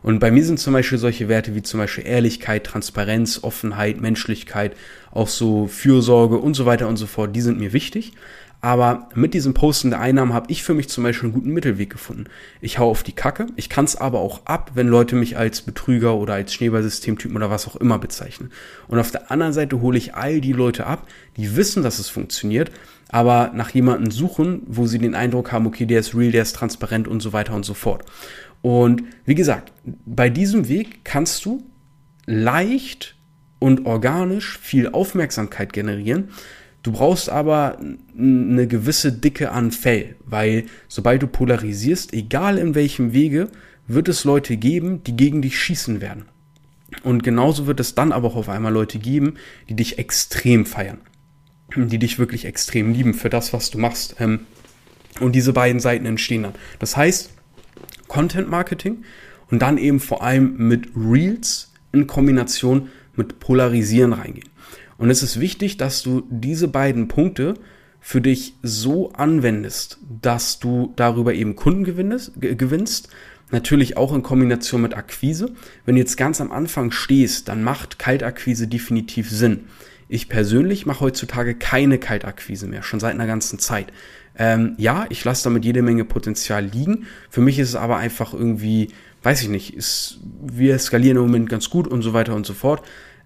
Und 0.02 0.20
bei 0.20 0.30
mir 0.30 0.44
sind 0.44 0.60
zum 0.60 0.72
Beispiel 0.72 0.98
solche 0.98 1.28
Werte 1.28 1.54
wie 1.54 1.62
zum 1.62 1.80
Beispiel 1.80 2.06
Ehrlichkeit, 2.06 2.64
Transparenz, 2.64 3.40
Offenheit, 3.42 4.00
Menschlichkeit, 4.00 4.76
auch 5.10 5.28
so 5.28 5.66
Fürsorge 5.66 6.38
und 6.38 6.54
so 6.54 6.64
weiter 6.64 6.86
und 6.86 6.96
so 6.96 7.06
fort, 7.06 7.34
die 7.34 7.40
sind 7.40 7.58
mir 7.58 7.72
wichtig. 7.72 8.12
Aber 8.62 9.08
mit 9.14 9.32
diesem 9.32 9.54
Posten 9.54 9.90
der 9.90 10.00
Einnahmen 10.00 10.34
habe 10.34 10.50
ich 10.52 10.62
für 10.62 10.74
mich 10.74 10.88
zum 10.90 11.04
Beispiel 11.04 11.28
einen 11.28 11.34
guten 11.34 11.52
Mittelweg 11.52 11.88
gefunden. 11.88 12.24
Ich 12.60 12.78
hau 12.78 12.90
auf 12.90 13.02
die 13.02 13.14
Kacke, 13.14 13.46
ich 13.56 13.70
kann 13.70 13.86
es 13.86 13.96
aber 13.96 14.18
auch 14.18 14.44
ab, 14.44 14.72
wenn 14.74 14.86
Leute 14.86 15.16
mich 15.16 15.38
als 15.38 15.62
Betrüger 15.62 16.16
oder 16.16 16.34
als 16.34 16.52
Schneeballsystemtypen 16.52 17.36
oder 17.36 17.50
was 17.50 17.66
auch 17.66 17.76
immer 17.76 17.98
bezeichnen. 17.98 18.52
Und 18.86 18.98
auf 18.98 19.10
der 19.10 19.30
anderen 19.30 19.54
Seite 19.54 19.80
hole 19.80 19.96
ich 19.96 20.14
all 20.14 20.42
die 20.42 20.52
Leute 20.52 20.86
ab, 20.86 21.06
die 21.38 21.56
wissen, 21.56 21.82
dass 21.82 21.98
es 21.98 22.10
funktioniert, 22.10 22.70
aber 23.08 23.50
nach 23.54 23.70
jemandem 23.70 24.10
suchen, 24.10 24.62
wo 24.66 24.86
sie 24.86 24.98
den 24.98 25.14
Eindruck 25.14 25.52
haben, 25.52 25.66
okay, 25.66 25.86
der 25.86 26.00
ist 26.00 26.14
real, 26.14 26.30
der 26.30 26.42
ist 26.42 26.54
transparent 26.54 27.08
und 27.08 27.20
so 27.20 27.32
weiter 27.32 27.54
und 27.54 27.64
so 27.64 27.74
fort. 27.74 28.04
Und 28.62 29.04
wie 29.24 29.34
gesagt, 29.34 29.72
bei 30.04 30.28
diesem 30.28 30.68
Weg 30.68 31.04
kannst 31.04 31.46
du 31.46 31.64
leicht 32.26 33.16
und 33.58 33.86
organisch 33.86 34.58
viel 34.58 34.88
Aufmerksamkeit 34.88 35.72
generieren. 35.72 36.28
Du 36.82 36.92
brauchst 36.92 37.28
aber 37.28 37.78
eine 38.18 38.66
gewisse 38.66 39.12
Dicke 39.12 39.52
an 39.52 39.70
Fell, 39.70 40.16
weil 40.24 40.64
sobald 40.88 41.22
du 41.22 41.26
polarisierst, 41.26 42.14
egal 42.14 42.56
in 42.56 42.74
welchem 42.74 43.12
Wege, 43.12 43.48
wird 43.86 44.08
es 44.08 44.24
Leute 44.24 44.56
geben, 44.56 45.02
die 45.04 45.16
gegen 45.16 45.42
dich 45.42 45.58
schießen 45.58 46.00
werden. 46.00 46.24
Und 47.02 47.22
genauso 47.22 47.66
wird 47.66 47.80
es 47.80 47.94
dann 47.94 48.12
aber 48.12 48.28
auch 48.28 48.36
auf 48.36 48.48
einmal 48.48 48.72
Leute 48.72 48.98
geben, 48.98 49.34
die 49.68 49.74
dich 49.74 49.98
extrem 49.98 50.64
feiern. 50.66 50.98
Die 51.76 51.98
dich 51.98 52.18
wirklich 52.18 52.46
extrem 52.46 52.92
lieben 52.92 53.14
für 53.14 53.30
das, 53.30 53.52
was 53.52 53.70
du 53.70 53.78
machst. 53.78 54.16
Ähm, 54.18 54.40
und 55.20 55.32
diese 55.32 55.52
beiden 55.52 55.80
Seiten 55.80 56.06
entstehen 56.06 56.42
dann. 56.44 56.54
Das 56.78 56.96
heißt, 56.96 57.30
Content 58.08 58.48
Marketing 58.48 59.04
und 59.50 59.60
dann 59.60 59.78
eben 59.78 60.00
vor 60.00 60.22
allem 60.22 60.56
mit 60.56 60.88
Reels 60.96 61.72
in 61.92 62.06
Kombination 62.06 62.88
mit 63.14 63.38
Polarisieren 63.38 64.12
reingehen. 64.12 64.48
Und 65.00 65.08
es 65.08 65.22
ist 65.22 65.40
wichtig, 65.40 65.78
dass 65.78 66.02
du 66.02 66.24
diese 66.28 66.68
beiden 66.68 67.08
Punkte 67.08 67.54
für 68.00 68.20
dich 68.20 68.52
so 68.62 69.10
anwendest, 69.14 69.98
dass 70.20 70.58
du 70.58 70.92
darüber 70.94 71.32
eben 71.32 71.56
Kunden 71.56 71.84
gewinnest, 71.84 72.32
gewinnst. 72.38 73.08
Natürlich 73.50 73.96
auch 73.96 74.14
in 74.14 74.22
Kombination 74.22 74.82
mit 74.82 74.94
Akquise. 74.94 75.52
Wenn 75.86 75.94
du 75.94 76.02
jetzt 76.02 76.18
ganz 76.18 76.42
am 76.42 76.52
Anfang 76.52 76.90
stehst, 76.90 77.48
dann 77.48 77.62
macht 77.62 77.98
Kaltakquise 77.98 78.68
definitiv 78.68 79.30
Sinn. 79.30 79.60
Ich 80.10 80.28
persönlich 80.28 80.84
mache 80.84 81.00
heutzutage 81.00 81.54
keine 81.54 81.96
Kaltakquise 81.96 82.66
mehr, 82.66 82.82
schon 82.82 83.00
seit 83.00 83.14
einer 83.14 83.26
ganzen 83.26 83.58
Zeit. 83.58 83.94
Ähm, 84.36 84.74
ja, 84.76 85.06
ich 85.08 85.24
lasse 85.24 85.44
damit 85.44 85.64
jede 85.64 85.80
Menge 85.80 86.04
Potenzial 86.04 86.66
liegen. 86.66 87.06
Für 87.30 87.40
mich 87.40 87.58
ist 87.58 87.70
es 87.70 87.74
aber 87.74 87.96
einfach 87.96 88.34
irgendwie, 88.34 88.88
weiß 89.22 89.40
ich 89.40 89.48
nicht, 89.48 89.72
ist, 89.72 90.18
wir 90.42 90.78
skalieren 90.78 91.16
im 91.16 91.22
Moment 91.22 91.48
ganz 91.48 91.70
gut 91.70 91.88
und 91.88 92.02
so 92.02 92.12
weiter 92.12 92.34
und 92.34 92.44
so 92.44 92.52
fort. 92.52 92.82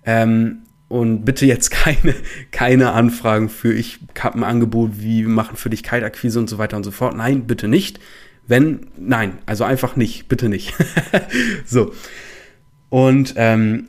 Ähm, 0.07 0.62
und 0.95 1.25
bitte 1.25 1.47
jetzt 1.47 1.71
keine, 1.71 2.15
keine 2.51 2.93
Anfragen 2.93 3.49
für 3.49 3.73
ich 3.73 4.01
habe 4.19 4.39
ein 4.39 4.45
Angebot, 4.45 4.93
wie 4.95 5.25
machen 5.25 5.57
für 5.57 5.71
dich 5.71 5.83
Kaltakquise 5.83 6.39
und 6.39 6.49
so 6.49 6.59
weiter 6.59 6.77
und 6.77 6.85
so 6.85 6.91
fort. 6.91 7.17
Nein, 7.17 7.47
bitte 7.47 7.69
nicht. 7.69 8.01
Wenn, 8.47 8.89
nein, 8.99 9.39
also 9.47 9.65
einfach 9.65 9.97
nicht, 9.97 10.29
bitte 10.29 10.49
nicht. 10.49 10.75
so. 11.65 11.93
Und, 12.91 13.35
ähm, 13.37 13.89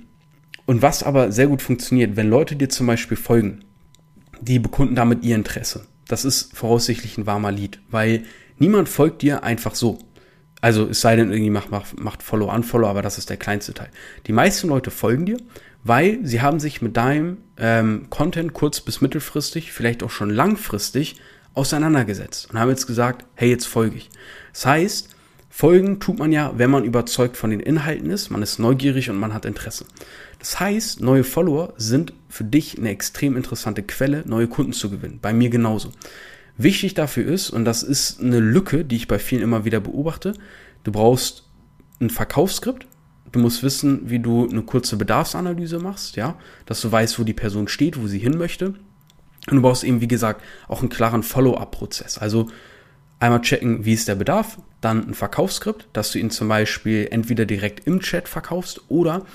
und 0.65 0.81
was 0.81 1.03
aber 1.03 1.31
sehr 1.31 1.47
gut 1.47 1.61
funktioniert, 1.61 2.15
wenn 2.15 2.29
Leute 2.29 2.55
dir 2.55 2.69
zum 2.69 2.87
Beispiel 2.87 3.17
folgen, 3.17 3.59
die 4.41 4.59
bekunden 4.59 4.95
damit 4.95 5.23
ihr 5.23 5.35
Interesse 5.35 5.85
das 6.07 6.25
ist 6.25 6.55
voraussichtlich 6.55 7.17
ein 7.17 7.25
warmer 7.25 7.51
Lied, 7.51 7.79
weil 7.89 8.23
niemand 8.57 8.89
folgt 8.89 9.21
dir 9.21 9.43
einfach 9.43 9.75
so. 9.75 9.99
Also 10.61 10.87
es 10.87 11.01
sei 11.01 11.15
denn, 11.15 11.31
irgendwie 11.31 11.51
macht, 11.51 11.71
macht, 11.71 11.99
macht 11.99 12.23
Follow, 12.23 12.51
Unfollow, 12.53 12.87
aber 12.87 13.01
das 13.01 13.17
ist 13.17 13.29
der 13.29 13.37
kleinste 13.37 13.73
Teil. 13.73 13.89
Die 14.27 14.33
meisten 14.33 14.67
Leute 14.67 14.89
folgen 14.89 15.25
dir, 15.25 15.37
weil 15.85 16.19
sie 16.23 16.41
haben 16.41 16.59
sich 16.59 16.81
mit 16.81 16.97
deinem 16.97 17.37
ähm, 17.57 18.07
Content 18.09 18.53
kurz- 18.53 18.81
bis 18.81 19.01
mittelfristig, 19.01 19.71
vielleicht 19.71 20.01
auch 20.01 20.09
schon 20.09 20.31
langfristig 20.31 21.21
auseinandergesetzt 21.53 22.49
und 22.51 22.59
haben 22.59 22.69
jetzt 22.69 22.87
gesagt, 22.87 23.23
hey, 23.35 23.49
jetzt 23.49 23.67
folge 23.67 23.97
ich. 23.97 24.09
Das 24.51 24.65
heißt, 24.65 25.09
folgen 25.49 25.99
tut 25.99 26.17
man 26.17 26.31
ja, 26.31 26.53
wenn 26.57 26.71
man 26.71 26.83
überzeugt 26.85 27.37
von 27.37 27.51
den 27.51 27.59
Inhalten 27.59 28.09
ist, 28.09 28.31
man 28.31 28.41
ist 28.41 28.57
neugierig 28.57 29.11
und 29.11 29.17
man 29.17 29.33
hat 29.33 29.45
Interesse. 29.45 29.85
Das 30.39 30.59
heißt, 30.59 31.01
neue 31.01 31.23
Follower 31.23 31.73
sind 31.77 32.13
für 32.29 32.43
dich 32.43 32.79
eine 32.79 32.89
extrem 32.89 33.37
interessante 33.37 33.83
Quelle, 33.83 34.23
neue 34.25 34.47
Kunden 34.47 34.73
zu 34.73 34.89
gewinnen. 34.89 35.19
Bei 35.21 35.33
mir 35.33 35.51
genauso. 35.51 35.91
Wichtig 36.57 36.95
dafür 36.95 37.31
ist, 37.31 37.51
und 37.51 37.63
das 37.63 37.83
ist 37.83 38.19
eine 38.21 38.39
Lücke, 38.39 38.85
die 38.85 38.95
ich 38.95 39.07
bei 39.07 39.19
vielen 39.19 39.43
immer 39.43 39.65
wieder 39.65 39.81
beobachte, 39.81 40.33
du 40.83 40.91
brauchst 40.91 41.43
ein 42.01 42.09
Verkaufsskript, 42.09 42.87
du 43.31 43.39
musst 43.39 43.63
wissen, 43.63 44.09
wie 44.09 44.19
du 44.19 44.47
eine 44.47 44.63
kurze 44.63 44.97
Bedarfsanalyse 44.97 45.79
machst, 45.79 46.15
ja, 46.15 46.35
dass 46.65 46.81
du 46.81 46.91
weißt, 46.91 47.19
wo 47.19 47.23
die 47.23 47.33
Person 47.33 47.67
steht, 47.67 48.01
wo 48.01 48.07
sie 48.07 48.19
hin 48.19 48.37
möchte. 48.37 48.75
Und 49.47 49.57
du 49.57 49.61
brauchst 49.61 49.83
eben, 49.83 50.01
wie 50.01 50.07
gesagt, 50.07 50.41
auch 50.67 50.79
einen 50.79 50.89
klaren 50.89 51.23
Follow-up-Prozess. 51.23 52.17
Also 52.17 52.47
einmal 53.19 53.41
checken, 53.41 53.85
wie 53.85 53.93
ist 53.93 54.07
der 54.07 54.15
Bedarf, 54.15 54.57
dann 54.81 55.07
ein 55.09 55.13
Verkaufsskript, 55.13 55.87
dass 55.93 56.11
du 56.11 56.19
ihn 56.19 56.29
zum 56.29 56.47
Beispiel 56.47 57.07
entweder 57.11 57.45
direkt 57.45 57.87
im 57.87 57.99
Chat 57.99 58.27
verkaufst 58.27 58.81
oder 58.87 59.25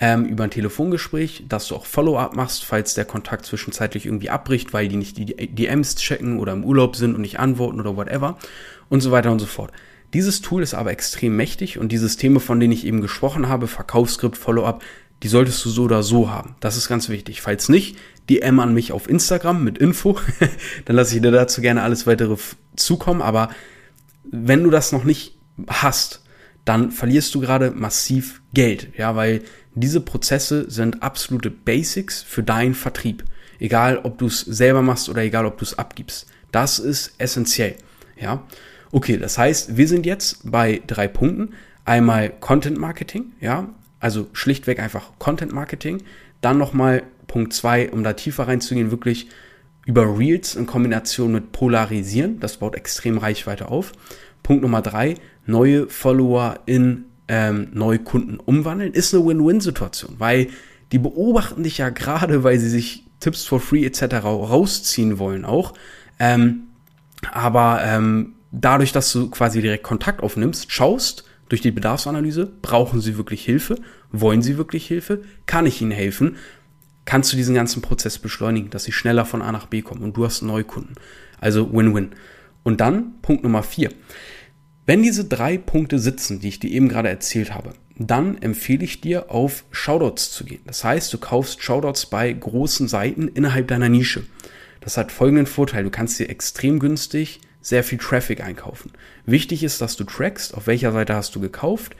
ähm, 0.00 0.24
über 0.24 0.44
ein 0.44 0.50
Telefongespräch, 0.50 1.44
dass 1.48 1.68
du 1.68 1.76
auch 1.76 1.84
Follow-up 1.84 2.34
machst, 2.34 2.64
falls 2.64 2.94
der 2.94 3.04
Kontakt 3.04 3.44
zwischenzeitlich 3.44 4.06
irgendwie 4.06 4.30
abbricht, 4.30 4.72
weil 4.72 4.88
die 4.88 4.96
nicht 4.96 5.18
die 5.18 5.26
DMs 5.26 5.96
checken 5.96 6.38
oder 6.38 6.52
im 6.52 6.64
Urlaub 6.64 6.96
sind 6.96 7.14
und 7.14 7.20
nicht 7.20 7.38
antworten 7.38 7.80
oder 7.80 7.96
whatever 7.96 8.38
und 8.88 9.02
so 9.02 9.10
weiter 9.10 9.30
und 9.30 9.40
so 9.40 9.46
fort. 9.46 9.72
Dieses 10.12 10.40
Tool 10.40 10.62
ist 10.62 10.74
aber 10.74 10.90
extrem 10.90 11.36
mächtig 11.36 11.78
und 11.78 11.92
die 11.92 11.98
Systeme, 11.98 12.40
von 12.40 12.58
denen 12.58 12.72
ich 12.72 12.84
eben 12.84 13.00
gesprochen 13.00 13.48
habe, 13.48 13.68
Verkaufsskript, 13.68 14.36
Follow-up, 14.36 14.82
die 15.22 15.28
solltest 15.28 15.64
du 15.64 15.70
so 15.70 15.84
oder 15.84 16.02
so 16.02 16.30
haben. 16.30 16.56
Das 16.60 16.76
ist 16.76 16.88
ganz 16.88 17.08
wichtig. 17.08 17.42
Falls 17.42 17.68
nicht, 17.68 17.96
DM 18.28 18.58
an 18.58 18.74
mich 18.74 18.92
auf 18.92 19.08
Instagram 19.08 19.62
mit 19.62 19.78
Info, 19.78 20.18
dann 20.86 20.96
lasse 20.96 21.14
ich 21.14 21.22
dir 21.22 21.30
dazu 21.30 21.60
gerne 21.60 21.82
alles 21.82 22.06
weitere 22.06 22.36
zukommen. 22.74 23.22
Aber 23.22 23.50
wenn 24.30 24.64
du 24.64 24.70
das 24.70 24.92
noch 24.92 25.04
nicht 25.04 25.36
hast, 25.68 26.22
dann 26.64 26.90
verlierst 26.90 27.34
du 27.34 27.40
gerade 27.40 27.70
massiv 27.70 28.42
Geld, 28.52 28.88
ja, 28.96 29.16
weil 29.16 29.42
diese 29.74 30.00
Prozesse 30.00 30.70
sind 30.70 31.02
absolute 31.02 31.50
Basics 31.50 32.22
für 32.22 32.42
deinen 32.42 32.74
Vertrieb. 32.74 33.24
Egal, 33.58 33.98
ob 34.02 34.18
du 34.18 34.26
es 34.26 34.40
selber 34.40 34.82
machst 34.82 35.08
oder 35.08 35.22
egal, 35.22 35.46
ob 35.46 35.58
du 35.58 35.64
es 35.64 35.78
abgibst. 35.78 36.26
Das 36.50 36.78
ist 36.78 37.14
essentiell. 37.18 37.76
Ja. 38.18 38.44
Okay, 38.92 39.16
das 39.16 39.38
heißt, 39.38 39.76
wir 39.76 39.86
sind 39.86 40.06
jetzt 40.06 40.50
bei 40.50 40.82
drei 40.86 41.08
Punkten. 41.08 41.54
Einmal 41.84 42.30
Content 42.30 42.78
Marketing, 42.78 43.32
ja, 43.40 43.68
also 44.00 44.28
schlichtweg 44.32 44.80
einfach 44.80 45.12
Content 45.18 45.52
Marketing. 45.52 46.02
Dann 46.40 46.58
nochmal 46.58 47.02
Punkt 47.26 47.52
zwei, 47.52 47.90
um 47.90 48.04
da 48.04 48.12
tiefer 48.12 48.48
reinzugehen, 48.48 48.90
wirklich 48.90 49.28
über 49.86 50.18
Reels 50.18 50.56
in 50.56 50.66
Kombination 50.66 51.32
mit 51.32 51.52
Polarisieren. 51.52 52.40
Das 52.40 52.58
baut 52.58 52.74
extrem 52.74 53.18
Reichweite 53.18 53.68
auf. 53.68 53.92
Punkt 54.42 54.62
Nummer 54.62 54.82
drei, 54.82 55.14
neue 55.46 55.88
Follower 55.88 56.60
in 56.66 57.04
ähm, 57.28 57.68
neue 57.72 58.00
Kunden 58.00 58.38
umwandeln, 58.38 58.92
ist 58.92 59.14
eine 59.14 59.24
Win-Win-Situation, 59.24 60.16
weil 60.18 60.48
die 60.90 60.98
beobachten 60.98 61.62
dich 61.62 61.78
ja 61.78 61.90
gerade, 61.90 62.42
weil 62.42 62.58
sie 62.58 62.68
sich 62.68 63.04
Tipps 63.20 63.44
for 63.44 63.60
Free 63.60 63.84
etc. 63.84 64.24
rausziehen 64.24 65.18
wollen 65.18 65.44
auch. 65.44 65.74
Ähm, 66.18 66.64
aber 67.30 67.82
ähm, 67.84 68.34
dadurch, 68.50 68.92
dass 68.92 69.12
du 69.12 69.30
quasi 69.30 69.62
direkt 69.62 69.84
Kontakt 69.84 70.22
aufnimmst, 70.22 70.70
schaust 70.72 71.24
durch 71.48 71.60
die 71.60 71.70
Bedarfsanalyse, 71.70 72.50
brauchen 72.62 73.00
sie 73.00 73.16
wirklich 73.16 73.44
Hilfe? 73.44 73.76
Wollen 74.12 74.42
sie 74.42 74.56
wirklich 74.56 74.86
Hilfe? 74.86 75.22
Kann 75.46 75.66
ich 75.66 75.82
ihnen 75.82 75.90
helfen? 75.90 76.36
Kannst 77.04 77.32
du 77.32 77.36
diesen 77.36 77.54
ganzen 77.54 77.82
Prozess 77.82 78.18
beschleunigen, 78.18 78.70
dass 78.70 78.84
sie 78.84 78.92
schneller 78.92 79.24
von 79.24 79.42
A 79.42 79.50
nach 79.50 79.66
B 79.66 79.82
kommen 79.82 80.02
und 80.02 80.16
du 80.16 80.24
hast 80.24 80.42
Neukunden. 80.42 80.94
Also 81.40 81.72
Win-Win. 81.72 82.10
Und 82.62 82.80
dann 82.80 83.14
Punkt 83.22 83.42
Nummer 83.42 83.62
vier. 83.62 83.90
Wenn 84.86 85.02
diese 85.02 85.24
drei 85.24 85.56
Punkte 85.58 85.98
sitzen, 85.98 86.40
die 86.40 86.48
ich 86.48 86.60
dir 86.60 86.70
eben 86.70 86.88
gerade 86.88 87.08
erzählt 87.08 87.54
habe, 87.54 87.72
dann 87.96 88.40
empfehle 88.40 88.84
ich 88.84 89.00
dir, 89.00 89.30
auf 89.30 89.64
Shoutouts 89.70 90.30
zu 90.32 90.44
gehen. 90.44 90.62
Das 90.66 90.84
heißt, 90.84 91.12
du 91.12 91.18
kaufst 91.18 91.62
Shoutouts 91.62 92.06
bei 92.06 92.32
großen 92.32 92.88
Seiten 92.88 93.28
innerhalb 93.28 93.68
deiner 93.68 93.88
Nische. 93.88 94.22
Das 94.80 94.96
hat 94.96 95.12
folgenden 95.12 95.46
Vorteil. 95.46 95.84
Du 95.84 95.90
kannst 95.90 96.18
dir 96.18 96.30
extrem 96.30 96.78
günstig 96.78 97.40
sehr 97.60 97.84
viel 97.84 97.98
Traffic 97.98 98.42
einkaufen. 98.42 98.92
Wichtig 99.26 99.62
ist, 99.62 99.80
dass 99.80 99.96
du 99.96 100.04
trackst, 100.04 100.54
auf 100.54 100.66
welcher 100.66 100.92
Seite 100.92 101.14
hast 101.14 101.34
du 101.34 101.40
gekauft, 101.40 101.96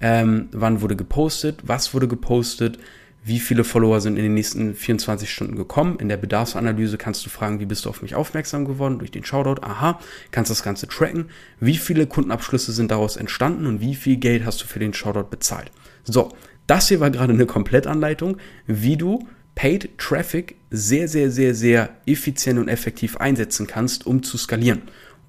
ähm, 0.00 0.48
wann 0.52 0.80
wurde 0.80 0.96
gepostet, 0.96 1.60
was 1.62 1.94
wurde 1.94 2.08
gepostet, 2.08 2.78
wie 3.26 3.40
viele 3.40 3.64
Follower 3.64 4.02
sind 4.02 4.18
in 4.18 4.24
den 4.24 4.34
nächsten 4.34 4.74
24 4.74 5.32
Stunden 5.32 5.56
gekommen. 5.56 5.98
In 5.98 6.10
der 6.10 6.18
Bedarfsanalyse 6.18 6.98
kannst 6.98 7.24
du 7.24 7.30
fragen, 7.30 7.58
wie 7.58 7.64
bist 7.64 7.86
du 7.86 7.88
auf 7.88 8.02
mich 8.02 8.14
aufmerksam 8.14 8.66
geworden 8.66 8.98
durch 8.98 9.10
den 9.10 9.24
Shoutout. 9.24 9.62
Aha, 9.62 9.98
kannst 10.30 10.50
das 10.50 10.62
Ganze 10.62 10.88
tracken. 10.88 11.30
Wie 11.58 11.78
viele 11.78 12.06
Kundenabschlüsse 12.06 12.72
sind 12.72 12.90
daraus 12.90 13.16
entstanden 13.16 13.66
und 13.66 13.80
wie 13.80 13.94
viel 13.94 14.18
Geld 14.18 14.44
hast 14.44 14.62
du 14.62 14.66
für 14.66 14.78
den 14.78 14.92
Shoutout 14.92 15.30
bezahlt. 15.30 15.70
So, 16.02 16.32
das 16.66 16.88
hier 16.88 17.00
war 17.00 17.10
gerade 17.10 17.32
eine 17.32 17.46
Komplettanleitung, 17.46 18.36
wie 18.66 18.98
du 18.98 19.26
Paid 19.64 19.96
Traffic 19.96 20.56
sehr, 20.70 21.08
sehr, 21.08 21.30
sehr, 21.30 21.54
sehr 21.54 21.96
effizient 22.04 22.58
und 22.58 22.68
effektiv 22.68 23.16
einsetzen 23.16 23.66
kannst, 23.66 24.06
um 24.06 24.22
zu 24.22 24.36
skalieren. 24.36 24.82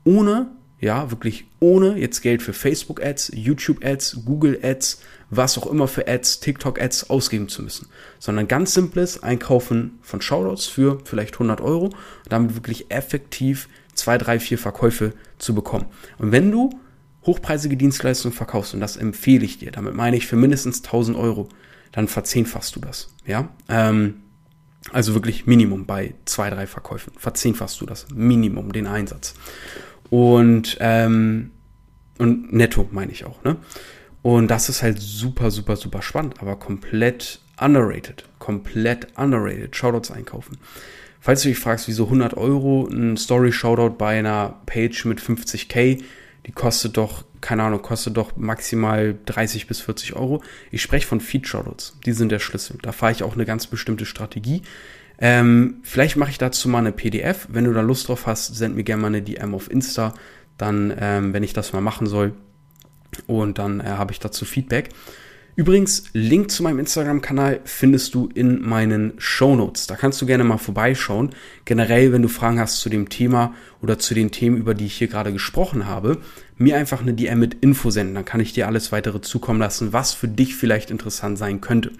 Ohne, 0.04 0.48
ja, 0.82 1.10
wirklich 1.10 1.46
ohne 1.62 1.98
jetzt 1.98 2.20
Geld 2.20 2.42
für 2.42 2.51
Facebook 2.51 3.01
Ads, 3.01 3.32
YouTube 3.34 3.86
Ads, 3.86 4.25
Google 4.25 4.60
Ads, 4.62 5.00
was 5.30 5.58
auch 5.58 5.68
immer 5.68 5.88
für 5.88 6.10
Ads, 6.10 6.42
TikTok 6.42 6.82
Ads 6.82 7.10
ausgeben 7.10 7.48
zu 7.48 7.63
müssen, 7.63 7.88
sondern 8.20 8.50
ganz 8.50 8.74
simples 8.74 9.24
Einkaufen 9.24 10.00
von 10.01 10.20
Shoutouts 10.20 10.65
für 10.65 11.00
vielleicht 11.06 11.36
100 11.36 11.62
Euro, 11.62 11.92
damit 12.27 12.56
wirklich 12.56 12.92
effektiv 12.92 13.70
zwei, 13.94 14.18
drei, 14.18 14.42
vier 14.42 14.58
Verkäufe 14.58 15.13
zu 15.38 15.56
bekommen. 15.56 15.86
Und 16.18 16.34
wenn 16.34 16.51
du 16.51 16.72
hochpreisige 17.25 17.77
Dienstleistungen 17.77 18.36
verkaufst, 18.36 18.74
und 18.74 18.82
das 18.82 18.98
empfehle 18.98 19.46
ich 19.46 19.60
dir, 19.60 19.72
damit 19.72 19.96
meine 19.96 20.18
ich 20.18 20.27
für 20.27 20.36
mindestens 20.36 20.84
1000 20.84 21.15
Euro, 21.15 21.48
dann 21.94 22.10
verzehnfachst 22.10 22.75
du 22.75 22.82
das, 22.82 23.08
ja. 23.25 23.48
Ähm, 23.70 24.15
also 24.92 25.13
wirklich 25.13 25.46
Minimum 25.46 25.86
bei 25.86 26.13
zwei, 26.25 26.50
drei 26.50 26.68
Verkäufen. 26.68 27.13
Verzehnfachst 27.18 27.82
du 27.82 27.86
das 27.86 28.08
Minimum, 28.13 28.72
den 28.72 28.88
Einsatz. 28.88 29.36
Und, 30.10 30.77
ähm, 30.80 31.51
und 32.18 32.54
netto 32.54 32.88
meine 32.92 33.12
ich 33.12 33.25
auch, 33.25 33.44
ne? 33.44 33.58
Und 34.22 34.48
das 34.50 34.70
ist 34.70 34.82
halt 34.82 35.00
super, 35.00 35.51
super, 35.51 35.75
super 35.75 36.01
spannend, 36.01 36.42
aber 36.42 36.56
komplett 36.56 37.42
underrated. 37.60 38.25
Komplett 38.39 39.08
underrated. 39.18 39.75
Shoutouts 39.75 40.12
einkaufen. 40.12 40.58
Falls 41.20 41.42
du 41.42 41.50
dich 41.50 41.60
fragst, 41.60 41.88
wieso 41.88 42.06
100 42.06 42.36
Euro 42.36 42.88
ein 42.88 43.18
Story-Shoutout 43.18 43.98
bei 43.98 44.20
einer 44.20 44.62
Page 44.65 45.06
mit 45.06 45.20
50k, 45.20 46.04
die 46.46 46.51
kostet 46.51 46.98
doch, 46.98 47.24
keine 47.46 47.62
Ahnung, 47.62 47.84
kostet 47.84 48.18
doch 48.18 48.36
maximal 48.38 49.16
30 49.28 49.68
bis 49.68 49.80
40 49.80 50.16
Euro. 50.16 50.42
Ich 50.72 50.82
spreche 50.82 51.06
von 51.06 51.22
Feed-Shoutouts. 51.22 52.00
Die 52.04 52.12
sind 52.12 52.32
der 52.32 52.40
Schlüssel. 52.40 52.80
Da 52.82 52.92
fahre 52.92 53.12
ich 53.12 53.22
auch 53.22 53.36
eine 53.36 53.46
ganz 53.46 53.68
bestimmte 53.68 54.08
Strategie. 54.08 54.64
Ähm, 55.20 55.75
vielleicht 55.84 56.16
mache 56.16 56.32
ich 56.32 56.40
dazu 56.40 56.68
mal 56.68 56.80
eine 56.80 56.92
PDF. 56.92 57.48
Wenn 57.52 57.66
du 57.66 57.72
da 57.72 57.82
Lust 57.82 58.08
drauf 58.08 58.25
hast, 58.25 58.56
send 58.56 58.75
mir 58.75 58.84
gerne 58.84 59.04
mal 59.04 59.10
eine 59.10 59.22
DM 59.22 59.54
auf 59.54 59.70
Insta. 59.70 60.16
Dann, 60.58 60.92
ähm, 61.00 61.34
wenn 61.34 61.44
ich 61.44 61.54
das 61.54 61.72
mal 61.72 61.82
machen 61.82 62.08
soll, 62.08 62.34
und 63.28 63.60
dann 63.60 63.80
äh, 63.80 63.84
habe 63.84 64.12
ich 64.12 64.20
dazu 64.20 64.44
Feedback. 64.44 64.90
Übrigens, 65.58 66.04
Link 66.12 66.52
zu 66.52 66.64
meinem 66.64 66.80
Instagram-Kanal 66.80 67.62
findest 67.64 68.14
du 68.14 68.28
in 68.34 68.62
meinen 68.62 69.14
Show 69.20 69.56
Notes. 69.56 69.88
Da 69.88 69.96
kannst 69.96 70.22
du 70.22 70.26
gerne 70.26 70.44
mal 70.44 70.58
vorbeischauen. 70.58 71.30
Generell, 71.64 72.12
wenn 72.12 72.22
du 72.22 72.28
Fragen 72.28 72.60
hast 72.60 72.82
zu 72.82 72.90
dem 72.90 73.08
Thema 73.08 73.54
oder 73.82 73.98
zu 73.98 74.14
den 74.14 74.32
Themen, 74.32 74.58
über 74.58 74.74
die 74.74 74.88
ich 74.88 74.98
hier 74.98 75.08
gerade 75.08 75.32
gesprochen 75.32 75.86
habe, 75.86 76.18
mir 76.58 76.76
einfach 76.76 77.02
eine 77.02 77.14
DM 77.14 77.40
mit 77.40 77.54
Info 77.62 77.90
senden. 77.90 78.16
Dann 78.16 78.26
kann 78.26 78.42
ich 78.42 78.52
dir 78.52 78.68
alles 78.68 78.92
weitere 78.92 79.22
zukommen 79.22 79.60
lassen, 79.60 79.94
was 79.94 80.14
für 80.14 80.28
dich 80.28 80.56
vielleicht 80.56 80.92
interessant 80.92 81.38
sein 81.38 81.62
könnte. 81.62 81.92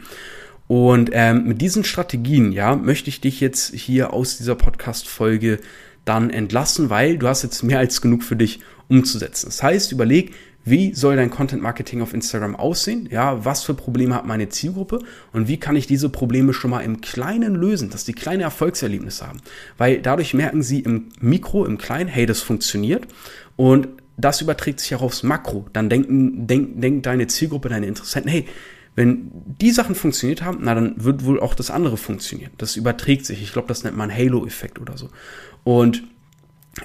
Und 0.68 1.12
ähm, 1.14 1.48
mit 1.48 1.62
diesen 1.62 1.86
Strategien, 1.86 2.52
ja, 2.52 2.76
möchte 2.76 3.10
ich 3.10 3.22
dich 3.22 3.40
jetzt 3.40 3.74
hier 3.74 4.12
aus 4.12 4.38
dieser 4.38 4.56
Podcast-Folge 4.56 5.60
dann 6.04 6.30
entlassen, 6.30 6.90
weil 6.90 7.18
du 7.18 7.28
hast 7.28 7.44
jetzt 7.44 7.64
mehr 7.64 7.80
als 7.80 8.02
genug 8.02 8.24
für 8.24 8.36
dich 8.36 8.60
umzusetzen. 8.90 9.48
Das 9.48 9.64
heißt, 9.64 9.92
überleg, 9.92 10.34
wie 10.66 10.96
soll 10.96 11.16
dein 11.16 11.30
Content 11.30 11.62
Marketing 11.62 12.02
auf 12.02 12.14
Instagram 12.14 12.56
aussehen? 12.56 13.08
Ja, 13.12 13.46
was 13.46 13.64
für 13.64 13.76
Probleme 13.76 14.16
hat 14.16 14.26
meine 14.26 14.50
Zielgruppe 14.50 15.00
und 15.32 15.48
wie 15.48 15.58
kann 15.58 15.76
ich 15.76 15.86
diese 15.86 16.10
Probleme 16.10 16.54
schon 16.54 16.72
mal 16.72 16.82
im 16.82 17.02
Kleinen 17.02 17.54
lösen, 17.54 17.92
dass 17.92 18.04
die 18.04 18.14
kleine 18.14 18.44
Erfolgserlebnisse 18.44 19.28
haben? 19.28 19.42
Weil 19.78 20.02
dadurch 20.02 20.34
merken 20.34 20.64
sie 20.64 20.80
im 20.80 21.10
Mikro, 21.22 21.66
im 21.66 21.78
Kleinen, 21.78 22.10
hey, 22.10 22.26
das 22.26 22.42
funktioniert 22.42 23.08
und 23.56 23.88
das 24.18 24.42
überträgt 24.42 24.80
sich 24.80 24.96
auch 24.96 25.04
aufs 25.04 25.24
Makro. 25.24 25.68
Dann 25.72 25.90
denken, 25.90 26.48
denk, 26.48 26.82
denkt 26.82 27.06
deine 27.06 27.28
Zielgruppe, 27.28 27.70
deine 27.70 27.86
Interessenten, 27.86 28.32
hey, 28.32 28.46
wenn 28.96 29.30
die 29.60 29.72
Sachen 29.72 29.94
funktioniert 29.94 30.42
haben, 30.42 30.60
na 30.62 30.74
dann 30.74 31.04
wird 31.04 31.26
wohl 31.26 31.40
auch 31.40 31.54
das 31.54 31.70
andere 31.70 31.98
funktionieren. 31.98 32.52
Das 32.58 32.76
überträgt 32.76 33.26
sich. 33.26 33.44
Ich 33.44 33.52
glaube, 33.52 33.68
das 33.68 33.84
nennt 33.84 33.98
man 33.98 34.12
Halo-Effekt 34.12 34.80
oder 34.80 34.98
so. 34.98 35.10
Und 35.64 36.04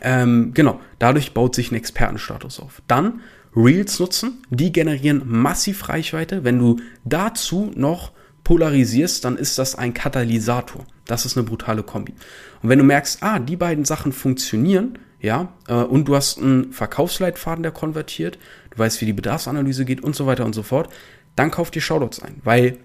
ähm, 0.03 0.53
genau, 0.55 0.81
dadurch 0.99 1.35
baut 1.35 1.55
sich 1.55 1.71
ein 1.71 1.77
Expertenstatus 1.77 2.61
auf. 2.61 2.83
Dann 2.89 3.21
Reels 3.55 3.99
nutzen. 3.99 4.43
Die 4.51 4.73
generieren 4.73 5.23
massiv 5.27 5.89
Reichweite. 5.89 6.45
Wenn 6.45 6.59
du 6.59 6.77
dazu 7.05 7.71
noch 7.75 8.13
polarisierst, 8.45 9.25
dann 9.25 9.37
ist 9.37 9.59
das 9.59 9.75
ein 9.75 9.95
Katalysator. 9.95 10.87
Das 11.07 11.25
ist 11.25 11.37
eine 11.37 11.47
brutale 11.47 11.83
Kombi. 11.83 12.15
Und 12.63 12.69
wenn 12.69 12.79
du 12.79 12.85
merkst, 12.85 13.23
ah, 13.23 13.39
die 13.39 13.57
beiden 13.57 13.85
Sachen 13.85 14.13
funktionieren, 14.13 14.99
ja, 15.21 15.53
äh, 15.69 15.75
und 15.75 16.07
du 16.07 16.17
hast 16.17 16.39
einen 16.39 16.73
Verkaufsleitfaden, 16.73 17.63
der 17.63 17.73
konvertiert, 17.73 18.39
du 18.71 18.79
weißt, 18.79 19.01
wie 19.01 19.07
die 19.07 19.13
Bedarfsanalyse 19.13 19.85
geht 19.85 20.03
und 20.03 20.17
so 20.17 20.27
weiter 20.27 20.45
und 20.45 20.55
so 20.55 20.63
fort, 20.63 20.89
dann 21.37 21.51
kauf 21.51 21.71
dir 21.71 21.81
Shoutouts 21.81 22.23
ein, 22.23 22.37
weil 22.43 22.79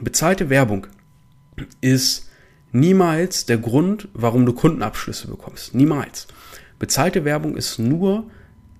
bezahlte 0.00 0.50
Werbung 0.50 0.86
ist 1.80 2.28
niemals 2.72 3.46
der 3.46 3.58
Grund, 3.58 4.08
warum 4.14 4.46
du 4.46 4.52
Kundenabschlüsse 4.52 5.28
bekommst. 5.28 5.74
Niemals. 5.74 6.26
Bezahlte 6.78 7.24
Werbung 7.24 7.56
ist 7.56 7.78
nur 7.78 8.30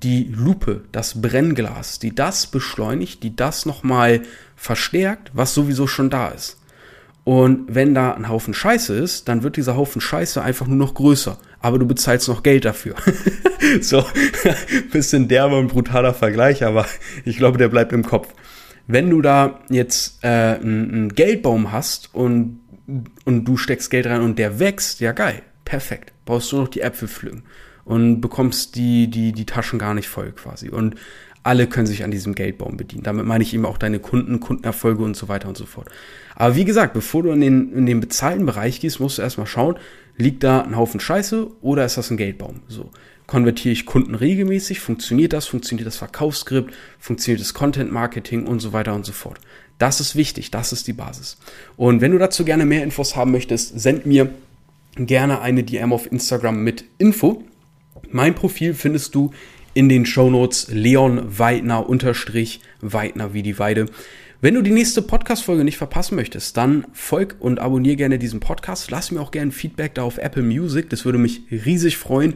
die 0.02 0.24
Lupe, 0.24 0.82
das 0.92 1.20
Brennglas, 1.20 1.98
die 1.98 2.14
das 2.14 2.46
beschleunigt, 2.46 3.22
die 3.22 3.34
das 3.34 3.66
nochmal 3.66 4.22
verstärkt, 4.56 5.30
was 5.34 5.54
sowieso 5.54 5.86
schon 5.86 6.10
da 6.10 6.28
ist. 6.28 6.58
Und 7.24 7.74
wenn 7.74 7.94
da 7.94 8.12
ein 8.12 8.28
Haufen 8.28 8.54
Scheiße 8.54 8.94
ist, 8.94 9.28
dann 9.28 9.42
wird 9.42 9.56
dieser 9.56 9.76
Haufen 9.76 10.00
Scheiße 10.00 10.40
einfach 10.40 10.66
nur 10.66 10.76
noch 10.76 10.94
größer. 10.94 11.36
Aber 11.60 11.78
du 11.78 11.86
bezahlst 11.86 12.28
noch 12.28 12.42
Geld 12.42 12.64
dafür. 12.64 12.94
so, 13.80 14.04
bisschen 14.92 15.28
derber 15.28 15.58
und 15.58 15.68
brutaler 15.68 16.14
Vergleich, 16.14 16.64
aber 16.64 16.86
ich 17.24 17.36
glaube, 17.36 17.58
der 17.58 17.68
bleibt 17.68 17.92
im 17.92 18.04
Kopf. 18.04 18.32
Wenn 18.86 19.10
du 19.10 19.20
da 19.20 19.60
jetzt 19.68 20.24
äh, 20.24 20.28
einen 20.28 21.14
Geldbaum 21.14 21.70
hast 21.70 22.14
und, 22.14 22.60
und 23.26 23.44
du 23.44 23.58
steckst 23.58 23.90
Geld 23.90 24.06
rein 24.06 24.22
und 24.22 24.38
der 24.38 24.58
wächst, 24.58 25.00
ja 25.00 25.12
geil, 25.12 25.42
perfekt. 25.66 26.12
Brauchst 26.24 26.50
du 26.52 26.56
noch 26.56 26.68
die 26.68 26.80
Äpfel 26.80 27.08
pflücken 27.08 27.42
und 27.88 28.20
bekommst 28.20 28.76
die, 28.76 29.08
die, 29.08 29.32
die 29.32 29.46
Taschen 29.46 29.78
gar 29.78 29.94
nicht 29.94 30.08
voll 30.08 30.32
quasi. 30.32 30.68
Und 30.68 30.96
alle 31.42 31.66
können 31.66 31.86
sich 31.86 32.04
an 32.04 32.10
diesem 32.10 32.34
Geldbaum 32.34 32.76
bedienen. 32.76 33.02
Damit 33.02 33.24
meine 33.24 33.42
ich 33.42 33.54
eben 33.54 33.64
auch 33.64 33.78
deine 33.78 33.98
Kunden, 33.98 34.40
Kundenerfolge 34.40 35.02
und 35.02 35.16
so 35.16 35.28
weiter 35.28 35.48
und 35.48 35.56
so 35.56 35.64
fort. 35.64 35.88
Aber 36.36 36.54
wie 36.54 36.66
gesagt, 36.66 36.92
bevor 36.92 37.22
du 37.22 37.30
in 37.30 37.40
den, 37.40 37.72
in 37.72 37.86
den 37.86 38.00
bezahlten 38.00 38.44
Bereich 38.44 38.80
gehst, 38.80 39.00
musst 39.00 39.16
du 39.16 39.22
erstmal 39.22 39.46
schauen, 39.46 39.76
liegt 40.18 40.44
da 40.44 40.60
ein 40.60 40.76
Haufen 40.76 41.00
Scheiße 41.00 41.46
oder 41.62 41.86
ist 41.86 41.96
das 41.96 42.10
ein 42.10 42.18
Geldbaum? 42.18 42.60
So. 42.68 42.90
Konvertiere 43.26 43.72
ich 43.72 43.86
Kunden 43.86 44.14
regelmäßig? 44.14 44.80
Funktioniert 44.80 45.32
das? 45.32 45.46
Funktioniert 45.46 45.86
das 45.86 45.96
Verkaufsskript? 45.96 46.74
Funktioniert 46.98 47.40
das 47.40 47.54
Content 47.54 47.90
Marketing 47.90 48.46
und 48.46 48.60
so 48.60 48.74
weiter 48.74 48.94
und 48.94 49.06
so 49.06 49.12
fort? 49.12 49.40
Das 49.78 50.00
ist 50.00 50.14
wichtig. 50.14 50.50
Das 50.50 50.72
ist 50.72 50.86
die 50.86 50.92
Basis. 50.92 51.38
Und 51.78 52.02
wenn 52.02 52.12
du 52.12 52.18
dazu 52.18 52.44
gerne 52.44 52.66
mehr 52.66 52.82
Infos 52.82 53.16
haben 53.16 53.30
möchtest, 53.30 53.80
send 53.80 54.04
mir 54.04 54.30
gerne 54.96 55.40
eine 55.40 55.62
DM 55.62 55.92
auf 55.94 56.10
Instagram 56.10 56.62
mit 56.62 56.84
Info. 56.98 57.44
Mein 58.10 58.34
Profil 58.34 58.74
findest 58.74 59.14
du 59.14 59.32
in 59.74 59.88
den 59.88 60.06
Shownotes 60.06 60.68
Leon 60.70 61.38
Weidner 61.38 61.88
unterstrich 61.88 62.60
Weidner 62.80 63.34
wie 63.34 63.42
die 63.42 63.58
Weide. 63.58 63.86
Wenn 64.40 64.54
du 64.54 64.62
die 64.62 64.70
nächste 64.70 65.02
Podcast-Folge 65.02 65.64
nicht 65.64 65.78
verpassen 65.78 66.14
möchtest, 66.14 66.56
dann 66.56 66.86
folg 66.92 67.36
und 67.40 67.58
abonniere 67.58 67.96
gerne 67.96 68.18
diesen 68.18 68.40
Podcast. 68.40 68.90
Lass 68.90 69.10
mir 69.10 69.20
auch 69.20 69.30
gerne 69.30 69.50
Feedback 69.50 69.94
da 69.94 70.04
auf 70.04 70.18
Apple 70.18 70.42
Music. 70.42 70.88
Das 70.90 71.04
würde 71.04 71.18
mich 71.18 71.42
riesig 71.50 71.96
freuen. 71.96 72.34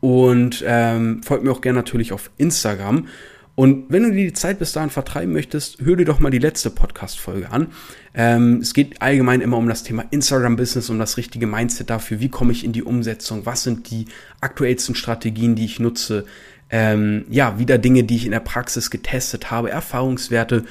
Und 0.00 0.64
ähm, 0.66 1.22
folg 1.22 1.44
mir 1.44 1.52
auch 1.52 1.60
gerne 1.60 1.78
natürlich 1.78 2.12
auf 2.12 2.30
Instagram. 2.38 3.06
Und 3.54 3.86
wenn 3.90 4.02
du 4.04 4.10
dir 4.10 4.24
die 4.24 4.32
Zeit 4.32 4.58
bis 4.58 4.72
dahin 4.72 4.88
vertreiben 4.88 5.32
möchtest, 5.32 5.80
hör 5.82 5.96
dir 5.96 6.06
doch 6.06 6.20
mal 6.20 6.30
die 6.30 6.38
letzte 6.38 6.70
Podcast-Folge 6.70 7.50
an. 7.50 7.68
Ähm, 8.14 8.60
es 8.62 8.72
geht 8.72 9.02
allgemein 9.02 9.42
immer 9.42 9.58
um 9.58 9.68
das 9.68 9.82
Thema 9.82 10.04
Instagram-Business, 10.10 10.88
um 10.88 10.98
das 10.98 11.18
richtige 11.18 11.46
Mindset 11.46 11.90
dafür. 11.90 12.20
Wie 12.20 12.30
komme 12.30 12.52
ich 12.52 12.64
in 12.64 12.72
die 12.72 12.82
Umsetzung? 12.82 13.44
Was 13.44 13.62
sind 13.62 13.90
die 13.90 14.06
aktuellsten 14.40 14.94
Strategien, 14.94 15.54
die 15.54 15.66
ich 15.66 15.80
nutze? 15.80 16.24
Ähm, 16.70 17.26
ja, 17.28 17.58
wieder 17.58 17.76
Dinge, 17.76 18.04
die 18.04 18.16
ich 18.16 18.24
in 18.24 18.32
der 18.32 18.40
Praxis 18.40 18.90
getestet 18.90 19.50
habe, 19.50 19.70
Erfahrungswerte. 19.70 20.64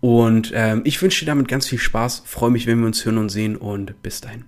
Und 0.00 0.52
ähm, 0.54 0.82
ich 0.84 1.02
wünsche 1.02 1.24
dir 1.24 1.32
damit 1.32 1.48
ganz 1.48 1.66
viel 1.66 1.80
Spaß. 1.80 2.22
Freue 2.24 2.52
mich, 2.52 2.68
wenn 2.68 2.78
wir 2.78 2.86
uns 2.86 3.04
hören 3.04 3.18
und 3.18 3.30
sehen 3.30 3.56
und 3.56 4.00
bis 4.02 4.20
dahin. 4.20 4.44